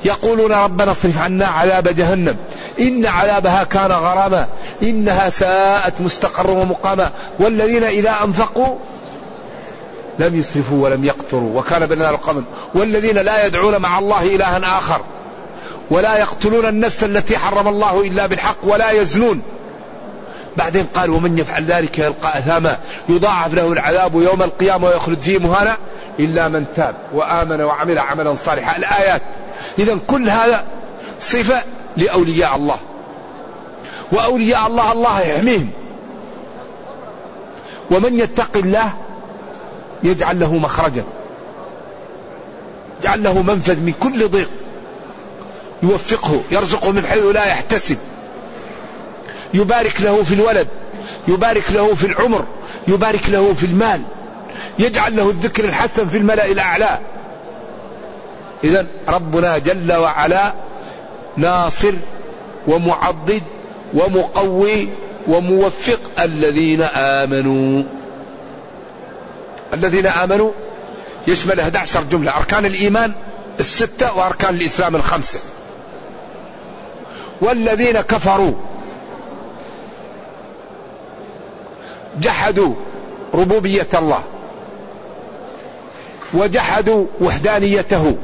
يقولون 0.05 0.53
ربنا 0.53 0.91
اصرف 0.91 1.17
عنا 1.17 1.45
عذاب 1.45 1.87
جهنم. 1.87 2.35
إن 2.79 3.05
عذابها 3.05 3.63
كان 3.63 3.91
غراما. 3.91 4.47
إنها 4.83 5.29
ساءت 5.29 6.01
مستقرا 6.01 6.51
ومقاما. 6.51 7.11
والذين 7.39 7.83
إذا 7.83 8.15
أنفقوا 8.23 8.75
لم 10.19 10.35
يسرفوا 10.35 10.83
ولم 10.83 11.05
يقتروا. 11.05 11.59
وكان 11.59 11.85
بين 11.85 12.01
القمر 12.01 12.43
والذين 12.75 13.17
لا 13.17 13.45
يدعون 13.45 13.77
مع 13.77 13.99
الله 13.99 14.35
إلها 14.35 14.77
آخر. 14.79 15.01
ولا 15.89 16.17
يقتلون 16.17 16.65
النفس 16.65 17.03
التي 17.03 17.37
حرم 17.37 17.67
الله 17.67 18.01
إلا 18.01 18.25
بالحق 18.25 18.57
ولا 18.63 18.91
يزنون. 18.91 19.41
بعدين 20.57 20.85
قال 20.95 21.09
ومن 21.09 21.37
يفعل 21.37 21.63
ذلك 21.63 21.99
يلقى 21.99 22.37
أثاما 22.37 22.77
يضاعف 23.09 23.53
له 23.53 23.71
العذاب 23.71 24.15
يوم 24.15 24.43
القيامة 24.43 24.87
ويخلد 24.87 25.19
فيه 25.19 25.37
مهانا 25.37 25.77
إلا 26.19 26.47
من 26.47 26.65
تاب 26.75 26.95
وآمن 27.13 27.61
وعمل 27.61 27.99
عملا 27.99 28.35
صالحا. 28.35 28.77
الآيات. 28.77 29.21
إذا 29.79 29.97
كل 30.07 30.29
هذا 30.29 30.65
صفة 31.19 31.63
لأولياء 31.97 32.55
الله. 32.55 32.77
وأولياء 34.11 34.67
الله 34.67 34.91
الله 34.91 35.21
يحميهم 35.21 35.69
ومن 37.91 38.19
يتق 38.19 38.57
الله 38.57 38.93
يجعل 40.03 40.39
له 40.39 40.53
مخرجا. 40.53 41.03
يجعل 42.99 43.23
له 43.23 43.41
منفذ 43.41 43.79
من 43.79 43.93
كل 43.99 44.27
ضيق. 44.27 44.49
يوفقه 45.83 46.41
يرزقه 46.51 46.91
من 46.91 47.05
حيث 47.05 47.25
لا 47.25 47.45
يحتسب. 47.45 47.97
يبارك 49.53 50.01
له 50.01 50.23
في 50.23 50.33
الولد 50.33 50.67
يبارك 51.27 51.71
له 51.71 51.95
في 51.95 52.07
العمر 52.07 52.45
يبارك 52.87 53.29
له 53.29 53.53
في 53.53 53.65
المال. 53.65 54.01
يجعل 54.79 55.15
له 55.15 55.29
الذكر 55.29 55.65
الحسن 55.65 56.07
في 56.07 56.17
الملأ 56.17 56.45
الأعلى. 56.45 56.99
إذا 58.63 58.87
ربنا 59.07 59.57
جل 59.57 59.93
وعلا 59.93 60.53
ناصر 61.37 61.93
ومعضد 62.67 63.43
ومقوي 63.93 64.89
وموفق 65.27 65.99
الذين 66.19 66.81
آمنوا. 66.95 67.83
الذين 69.73 70.07
آمنوا 70.07 70.51
يشمل 71.27 71.59
11 71.59 72.03
جملة 72.11 72.37
أركان 72.37 72.65
الإيمان 72.65 73.13
الستة 73.59 74.17
وأركان 74.17 74.55
الإسلام 74.55 74.95
الخمسة. 74.95 75.39
والذين 77.43 78.01
كفروا. 78.01 78.53
جحدوا 82.19 82.73
ربوبية 83.33 83.87
الله. 83.93 84.23
وجحدوا 86.33 87.05
وحدانيته. 87.21 88.15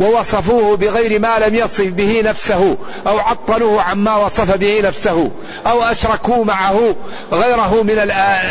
ووصفوه 0.00 0.76
بغير 0.76 1.20
ما 1.20 1.38
لم 1.38 1.54
يصف 1.54 1.86
به 1.86 2.22
نفسه 2.24 2.76
أو 3.06 3.18
عطلوه 3.18 3.82
عما 3.82 4.16
وصف 4.16 4.56
به 4.56 4.80
نفسه 4.80 5.30
أو 5.66 5.82
أشركوا 5.82 6.44
معه 6.44 6.94
غيره 7.32 7.82
من 7.82 7.98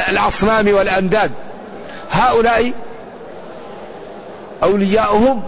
الأصنام 0.09 0.73
والأنداد. 0.73 1.31
هؤلاء 2.11 2.71
أولياؤهم 4.63 5.43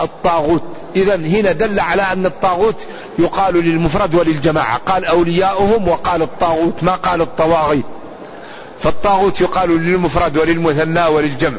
الطاغوت. 0.00 0.62
إذا 0.96 1.16
هنا 1.16 1.52
دل 1.52 1.80
على 1.80 2.02
أن 2.02 2.26
الطاغوت 2.26 2.86
يقال 3.18 3.54
للمفرد 3.54 4.14
وللجماعة. 4.14 4.76
قال 4.76 5.04
أولياؤهم 5.04 5.88
وقال 5.88 6.22
الطاغوت. 6.22 6.82
ما 6.82 6.94
قال 6.94 7.20
الطواغيت 7.20 7.84
فالطاغوت 8.80 9.40
يقال 9.40 9.70
للمفرد 9.70 10.38
وللمثنى 10.38 11.06
وللجمع. 11.06 11.58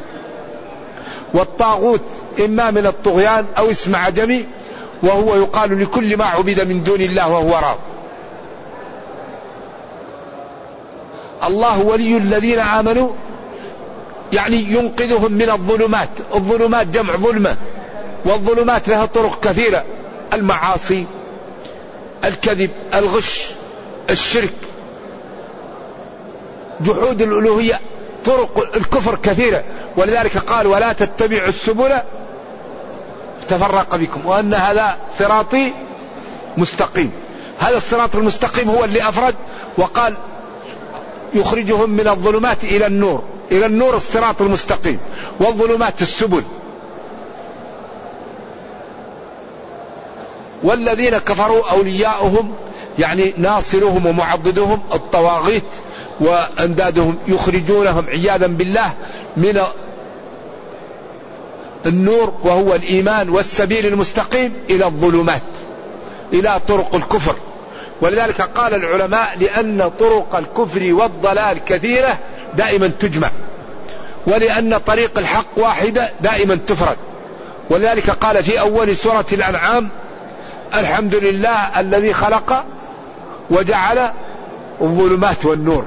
والطاغوت 1.33 2.01
إما 2.45 2.71
من 2.71 2.85
الطغيان 2.85 3.45
أو 3.57 3.71
اسم 3.71 3.95
عجمي 3.95 4.45
وهو 5.03 5.35
يقال 5.35 5.81
لكل 5.83 6.17
ما 6.17 6.25
عبد 6.25 6.67
من 6.67 6.83
دون 6.83 7.01
الله 7.01 7.29
وهو 7.29 7.49
راض. 7.49 7.77
الله 11.47 11.79
ولي 11.79 12.17
الذين 12.17 12.59
آمنوا 12.59 13.09
يعني 14.33 14.57
ينقذهم 14.57 15.31
من 15.31 15.49
الظلمات. 15.49 16.09
الظلمات 16.35 16.87
جمع 16.87 17.15
ظلمة. 17.15 17.57
والظلمات 18.27 18.87
لها 18.87 19.05
طرق 19.05 19.39
كثيرة. 19.43 19.83
المعاصي 20.33 21.05
الكذب 22.25 22.69
الغش 22.93 23.51
الشرك. 24.09 24.53
جحود 26.81 27.21
الألوهية 27.21 27.79
طرق 28.25 28.75
الكفر 28.75 29.15
كثيرة. 29.15 29.63
ولذلك 29.97 30.37
قال 30.37 30.67
ولا 30.67 30.93
تتبعوا 30.93 31.49
السبل 31.49 31.97
تفرق 33.47 33.95
بكم. 33.95 34.25
وأن 34.25 34.53
هذا 34.53 34.97
صراطي 35.19 35.73
مستقيم. 36.57 37.11
هذا 37.59 37.77
الصراط 37.77 38.15
المستقيم 38.15 38.69
هو 38.69 38.83
اللي 38.83 39.09
أفرد 39.09 39.35
وقال 39.77 40.13
يخرجهم 41.33 41.89
من 41.89 42.07
الظلمات 42.07 42.63
إلى 42.63 42.85
النور. 42.87 43.23
إلى 43.51 43.65
النور 43.65 43.95
الصراط 43.95 44.41
المستقيم. 44.41 44.99
والظلمات 45.39 46.01
السبل. 46.01 46.43
والذين 50.63 51.17
كفروا 51.17 51.71
أولياؤهم 51.71 52.53
يعني 52.99 53.33
ناصرهم 53.37 54.05
ومعضدهم 54.05 54.79
الطواغيت 54.93 55.63
وأندادهم 56.19 57.17
يخرجونهم 57.27 58.05
عياذا 58.09 58.47
بالله 58.47 58.93
من 59.37 59.61
النور 61.85 62.33
وهو 62.43 62.75
الإيمان 62.75 63.29
والسبيل 63.29 63.85
المستقيم 63.85 64.53
إلى 64.69 64.85
الظلمات 64.85 65.41
إلى 66.33 66.59
طرق 66.67 66.95
الكفر. 66.95 67.35
ولذلك 68.01 68.41
قال 68.41 68.73
العلماء 68.73 69.37
لأن 69.39 69.91
طرق 69.99 70.35
الكفر 70.35 70.93
والضلال 70.93 71.65
كثيرة 71.65 72.19
دائما 72.53 72.87
تجمع 72.87 73.31
ولأن 74.27 74.77
طريق 74.77 75.19
الحق 75.19 75.45
واحدة 75.55 76.09
دائما 76.21 76.55
تفرد. 76.67 76.97
ولذلك 77.69 78.09
قال 78.09 78.43
في 78.43 78.59
أول 78.59 78.95
سورة 78.95 79.25
الأنعام 79.31 79.89
الحمد 80.73 81.15
لله 81.15 81.79
الذي 81.79 82.13
خلق 82.13 82.65
وجعل 83.49 84.11
الظلمات 84.81 85.45
والنور. 85.45 85.85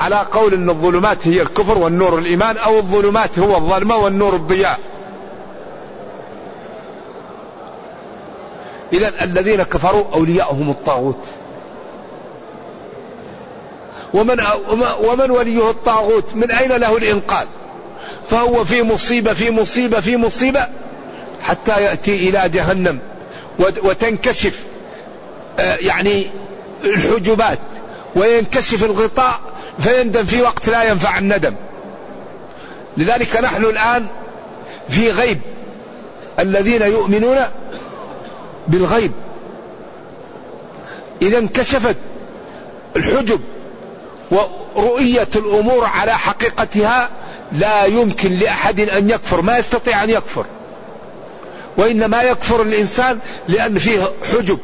على 0.00 0.16
قول 0.16 0.54
إن 0.54 0.70
الظلمات 0.70 1.28
هي 1.28 1.42
الكفر 1.42 1.78
والنور 1.78 2.18
الإيمان 2.18 2.56
أو 2.56 2.76
الظلمات 2.76 3.38
هو 3.38 3.56
الظلمة 3.56 3.96
والنور 3.96 4.34
الضياء. 4.34 4.78
اذا 8.92 9.24
الذين 9.24 9.62
كفروا 9.62 10.04
اولياءهم 10.14 10.70
الطاغوت. 10.70 11.26
ومن 14.14 14.40
ومن 15.04 15.30
وليه 15.30 15.70
الطاغوت؟ 15.70 16.34
من 16.34 16.50
أين 16.50 16.72
له 16.72 16.96
الإنقاذ؟ 16.96 17.46
فهو 18.30 18.64
في 18.64 18.82
مصيبة 18.82 19.32
في 19.32 19.50
مصيبة 19.50 20.00
في 20.00 20.16
مصيبة 20.16 20.66
حتى 21.42 21.82
يأتي 21.82 22.28
إلى 22.28 22.48
جهنم. 22.48 22.98
وتنكشف 23.58 24.64
آه، 25.58 25.76
يعني 25.76 26.30
الحجبات 26.84 27.58
وينكشف 28.16 28.84
الغطاء 28.84 29.40
فيندم 29.78 30.24
في 30.24 30.42
وقت 30.42 30.68
لا 30.68 30.84
ينفع 30.84 31.18
الندم. 31.18 31.54
لذلك 32.96 33.36
نحن 33.36 33.64
الآن 33.64 34.06
في 34.88 35.10
غيب. 35.10 35.40
الذين 36.38 36.82
يؤمنون 36.82 37.36
بالغيب. 38.68 39.12
إذا 41.22 41.38
انكشفت 41.38 41.96
الحجب 42.96 43.40
ورؤية 44.30 45.28
الأمور 45.36 45.84
على 45.84 46.18
حقيقتها 46.18 47.10
لا 47.52 47.84
يمكن 47.84 48.32
لأحد 48.32 48.80
أن 48.80 49.10
يكفر 49.10 49.42
ما 49.42 49.58
يستطيع 49.58 50.04
أن 50.04 50.10
يكفر. 50.10 50.46
وإنما 51.78 52.22
يكفر 52.22 52.62
الإنسان 52.62 53.18
لأن 53.48 53.78
فيه 53.78 54.10
حجب 54.32 54.58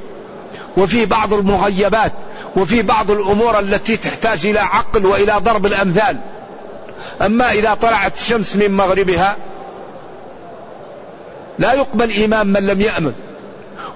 وفيه 0.76 1.06
بعض 1.06 1.32
المغيبات 1.32 2.12
وفي 2.56 2.82
بعض 2.82 3.10
الأمور 3.10 3.58
التي 3.58 3.96
تحتاج 3.96 4.46
إلى 4.46 4.60
عقل 4.60 5.06
وإلى 5.06 5.32
ضرب 5.32 5.66
الأمثال. 5.66 6.16
أما 7.22 7.50
إذا 7.50 7.74
طلعت 7.74 8.14
الشمس 8.14 8.56
من 8.56 8.70
مغربها 8.70 9.36
لا 11.58 11.72
يقبل 11.72 12.10
إيمان 12.10 12.46
من 12.46 12.66
لم 12.66 12.80
يأمن. 12.80 13.12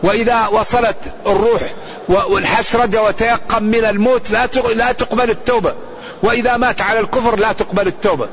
وإذا 0.03 0.47
وصلت 0.47 0.97
الروح 1.27 1.63
والحشرجه 2.09 3.03
وتيقن 3.03 3.63
من 3.63 3.85
الموت 3.85 4.31
لا 4.75 4.93
تقبل 4.93 5.31
التوبة. 5.31 5.75
وإذا 6.23 6.57
مات 6.57 6.81
على 6.81 7.01
الكفر 7.01 7.37
لا 7.37 7.53
تقبل 7.53 7.87
التوبة. 7.87 8.29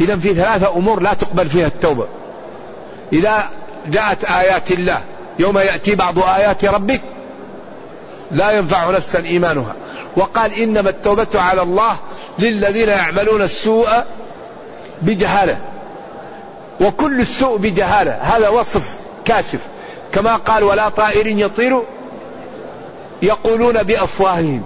اذا 0.00 0.16
في 0.16 0.34
ثلاثة 0.34 0.76
أمور 0.76 1.02
لا 1.02 1.14
تقبل 1.14 1.48
فيها 1.48 1.66
التوبة. 1.66 2.06
إذا 3.12 3.48
جاءت 3.86 4.24
آيات 4.24 4.72
الله. 4.72 5.00
يوم 5.38 5.58
يأتي 5.58 5.94
بعض 5.94 6.18
آيات 6.18 6.64
ربك 6.64 7.00
لا 8.30 8.50
ينفع 8.50 8.90
نفسا 8.90 9.18
إيمانها. 9.18 9.74
وقال 10.16 10.52
إنما 10.52 10.90
التوبة 10.90 11.26
على 11.34 11.62
الله 11.62 11.96
للذين 12.38 12.88
يعملون 12.88 13.42
السوء 13.42 13.88
بجهالة. 15.02 15.58
وكل 16.80 17.20
السوء 17.20 17.56
بجهالة. 17.56 18.12
هذا 18.12 18.48
وصف 18.48 18.96
كاشف. 19.24 19.60
كما 20.12 20.36
قال 20.36 20.62
ولا 20.62 20.88
طائر 20.88 21.26
يطير 21.26 21.82
يقولون 23.22 23.82
بأفواههم. 23.82 24.62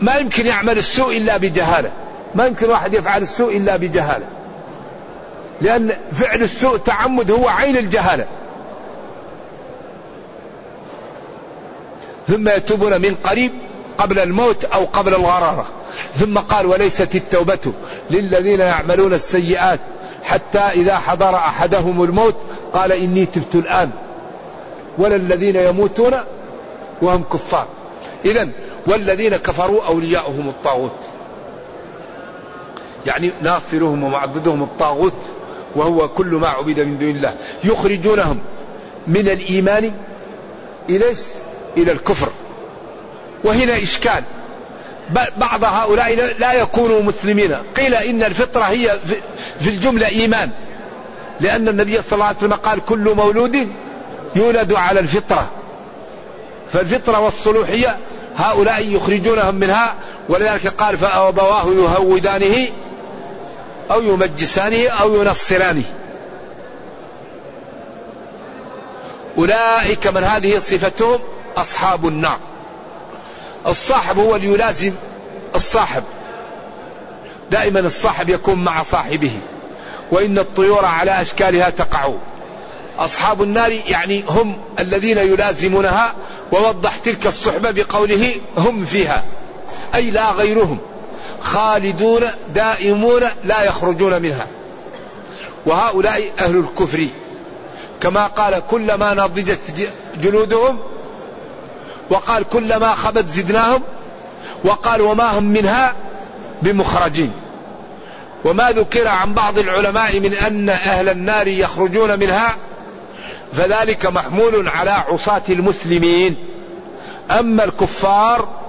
ما 0.00 0.16
يمكن 0.16 0.46
يعمل 0.46 0.78
السوء 0.78 1.16
إلا 1.16 1.36
بجهالة. 1.36 1.90
ما 2.34 2.46
يمكن 2.46 2.70
واحد 2.70 2.94
يفعل 2.94 3.22
السوء 3.22 3.56
إلا 3.56 3.76
بجهالة. 3.76 4.26
لأن 5.60 5.96
فعل 6.12 6.42
السوء 6.42 6.76
تعمد 6.76 7.30
هو 7.30 7.48
عين 7.48 7.76
الجهالة. 7.76 8.26
ثم 12.28 12.48
يتوبون 12.48 13.00
من 13.00 13.14
قريب 13.24 13.52
قبل 13.98 14.18
الموت 14.18 14.64
أو 14.64 14.84
قبل 14.84 15.14
الغرارة. 15.14 15.66
ثم 16.14 16.38
قال 16.38 16.66
وليست 16.66 17.14
التوبة 17.14 17.72
للذين 18.10 18.60
يعملون 18.60 19.12
السيئات 19.12 19.80
حتى 20.24 20.58
إذا 20.58 20.96
حضر 20.96 21.34
أحدهم 21.34 22.02
الموت 22.02 22.36
قال 22.72 22.92
إني 22.92 23.26
تبت 23.26 23.54
الآن. 23.54 23.90
ولا 24.98 25.16
الذين 25.16 25.56
يموتون 25.56 26.14
وهم 27.02 27.24
كفار. 27.32 27.66
اذا 28.24 28.48
والذين 28.86 29.36
كفروا 29.36 29.84
أولياؤهم 29.84 30.48
الطاغوت. 30.48 30.96
يعني 33.06 33.30
ناصرهم 33.42 34.04
ومعبدهم 34.04 34.62
الطاغوت. 34.62 35.12
وهو 35.76 36.08
كل 36.08 36.26
ما 36.26 36.48
عبد 36.48 36.80
من 36.80 36.98
دون 36.98 37.10
الله. 37.10 37.36
يخرجونهم 37.64 38.38
من 39.06 39.28
الإيمان 39.28 39.92
إلى 40.90 41.04
إلى 41.76 41.92
الكفر. 41.92 42.28
وهنا 43.44 43.82
إشكال. 43.82 44.24
بعض 45.36 45.64
هؤلاء 45.64 46.34
لا 46.38 46.52
يكونوا 46.52 47.02
مسلمين. 47.02 47.52
قيل 47.52 47.94
إن 47.94 48.22
الفطرة 48.22 48.62
هي 48.62 48.98
في 49.60 49.68
الجملة 49.70 50.08
إيمان. 50.08 50.50
لأن 51.40 51.68
النبي 51.68 52.02
صلى 52.02 52.12
الله 52.12 52.24
عليه 52.24 52.38
وسلم 52.38 52.52
قال 52.52 52.84
كل 52.84 53.14
مولود 53.16 53.68
يولد 54.36 54.72
على 54.72 55.00
الفطرة. 55.00 55.50
فالفطرة 56.72 57.20
والصلوحية 57.20 57.96
هؤلاء 58.36 58.94
يخرجونهم 58.94 59.54
منها 59.54 59.94
ولذلك 60.28 60.66
قال 60.66 60.98
فأبواه 60.98 61.66
يهودانه 61.66 62.68
أو 63.90 64.02
يمجسانه 64.02 64.88
أو 64.88 65.14
ينصرانه 65.14 65.84
أولئك 69.38 70.06
من 70.06 70.24
هذه 70.24 70.58
صفتهم 70.58 71.20
أصحاب 71.56 72.06
النار. 72.06 72.38
الصاحب 73.66 74.18
هو 74.18 74.36
اللي 74.36 74.46
يلازم 74.46 74.92
الصاحب. 75.54 76.04
دائما 77.50 77.80
الصاحب 77.80 78.28
يكون 78.28 78.64
مع 78.64 78.82
صاحبه. 78.82 79.32
وإن 80.12 80.38
الطيور 80.38 80.84
على 80.84 81.20
أشكالها 81.20 81.70
تقع. 81.70 82.12
أصحاب 82.98 83.42
النار 83.42 83.72
يعني 83.72 84.24
هم 84.28 84.58
الذين 84.78 85.18
يلازمونها. 85.18 86.14
ووضح 86.52 86.96
تلك 86.96 87.26
الصحبة 87.26 87.70
بقوله 87.70 88.34
هم 88.56 88.84
فيها. 88.84 89.24
أي 89.94 90.10
لا 90.10 90.30
غيرهم. 90.30 90.78
خالدون 91.40 92.22
دائمون 92.54 93.22
لا 93.44 93.62
يخرجون 93.62 94.22
منها. 94.22 94.46
وهؤلاء 95.66 96.32
أهل 96.38 96.56
الكفر. 96.56 97.06
كما 98.00 98.26
قال 98.26 98.62
كلما 98.70 99.14
نضجت 99.14 99.90
جلودهم 100.22 100.78
وقال 102.10 102.44
كلما 102.48 102.94
خبت 102.94 103.28
زدناهم 103.28 103.82
وقال 104.64 105.00
وما 105.00 105.38
هم 105.38 105.44
منها 105.44 105.96
بمخرجين. 106.62 107.32
وما 108.44 108.70
ذكر 108.70 109.08
عن 109.08 109.34
بعض 109.34 109.58
العلماء 109.58 110.20
من 110.20 110.34
أن 110.34 110.68
أهل 110.68 111.08
النار 111.08 111.48
يخرجون 111.48 112.18
منها 112.18 112.56
فذلك 113.52 114.06
محمول 114.06 114.68
على 114.68 114.90
عصاة 114.90 115.42
المسلمين. 115.48 116.36
أما 117.30 117.64
الكفار 117.64 118.59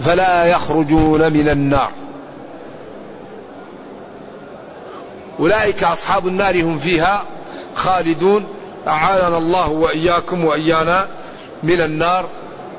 فلا 0.00 0.44
يخرجون 0.44 1.32
من 1.32 1.48
النار. 1.48 1.90
أولئك 5.40 5.84
أصحاب 5.84 6.26
النار 6.26 6.62
هم 6.62 6.78
فيها 6.78 7.24
خالدون. 7.74 8.44
أعاننا 8.88 9.38
الله 9.38 9.68
وإياكم 9.68 10.44
وإيانا 10.44 11.06
من 11.62 11.80
النار. 11.80 12.24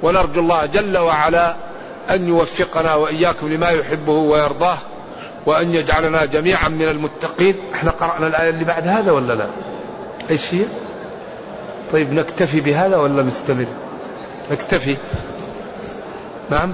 ونرجو 0.04 0.41
الله 0.41 0.65
جل 0.65 0.97
وعلا 0.97 1.56
أن 2.10 2.30
يوفقنا 2.30 2.95
وإياكم 2.95 3.54
لما 3.54 3.69
يحبه 3.69 4.13
ويرضاه 4.13 4.78
وأن 5.45 5.74
يجعلنا 5.74 6.26
جميعا 6.26 6.69
من 6.69 6.89
المتقين. 6.89 7.56
إحنا 7.74 7.91
قرأنا 7.91 8.28
الآية 8.28 8.50
اللي 8.50 8.63
بعد 8.65 8.88
هذا 8.88 9.12
ولا 9.12 9.34
لا؟ 9.34 9.45
إيش 10.30 10.54
هي؟ 10.54 10.63
طيب 11.91 12.13
نكتفي 12.13 12.62
بهذا 12.62 12.97
ولا 12.97 13.24
نستمر؟ 13.24 13.65
نكتفي. 14.52 14.97
نعم؟ 16.50 16.74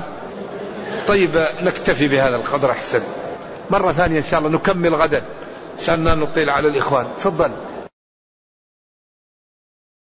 طيب 1.07 1.45
نكتفي 1.61 2.07
بهذا 2.07 2.35
القدر 2.35 2.71
أحسن. 2.71 3.01
مرة 3.69 3.91
ثانية 3.91 4.17
إن 4.17 4.23
شاء 4.23 4.39
الله 4.39 4.51
نكمل 4.51 4.95
غدا. 4.95 5.23
عشان 5.79 6.19
نطيل 6.19 6.49
على 6.49 6.67
الإخوان. 6.67 7.07
تفضل. 7.19 7.51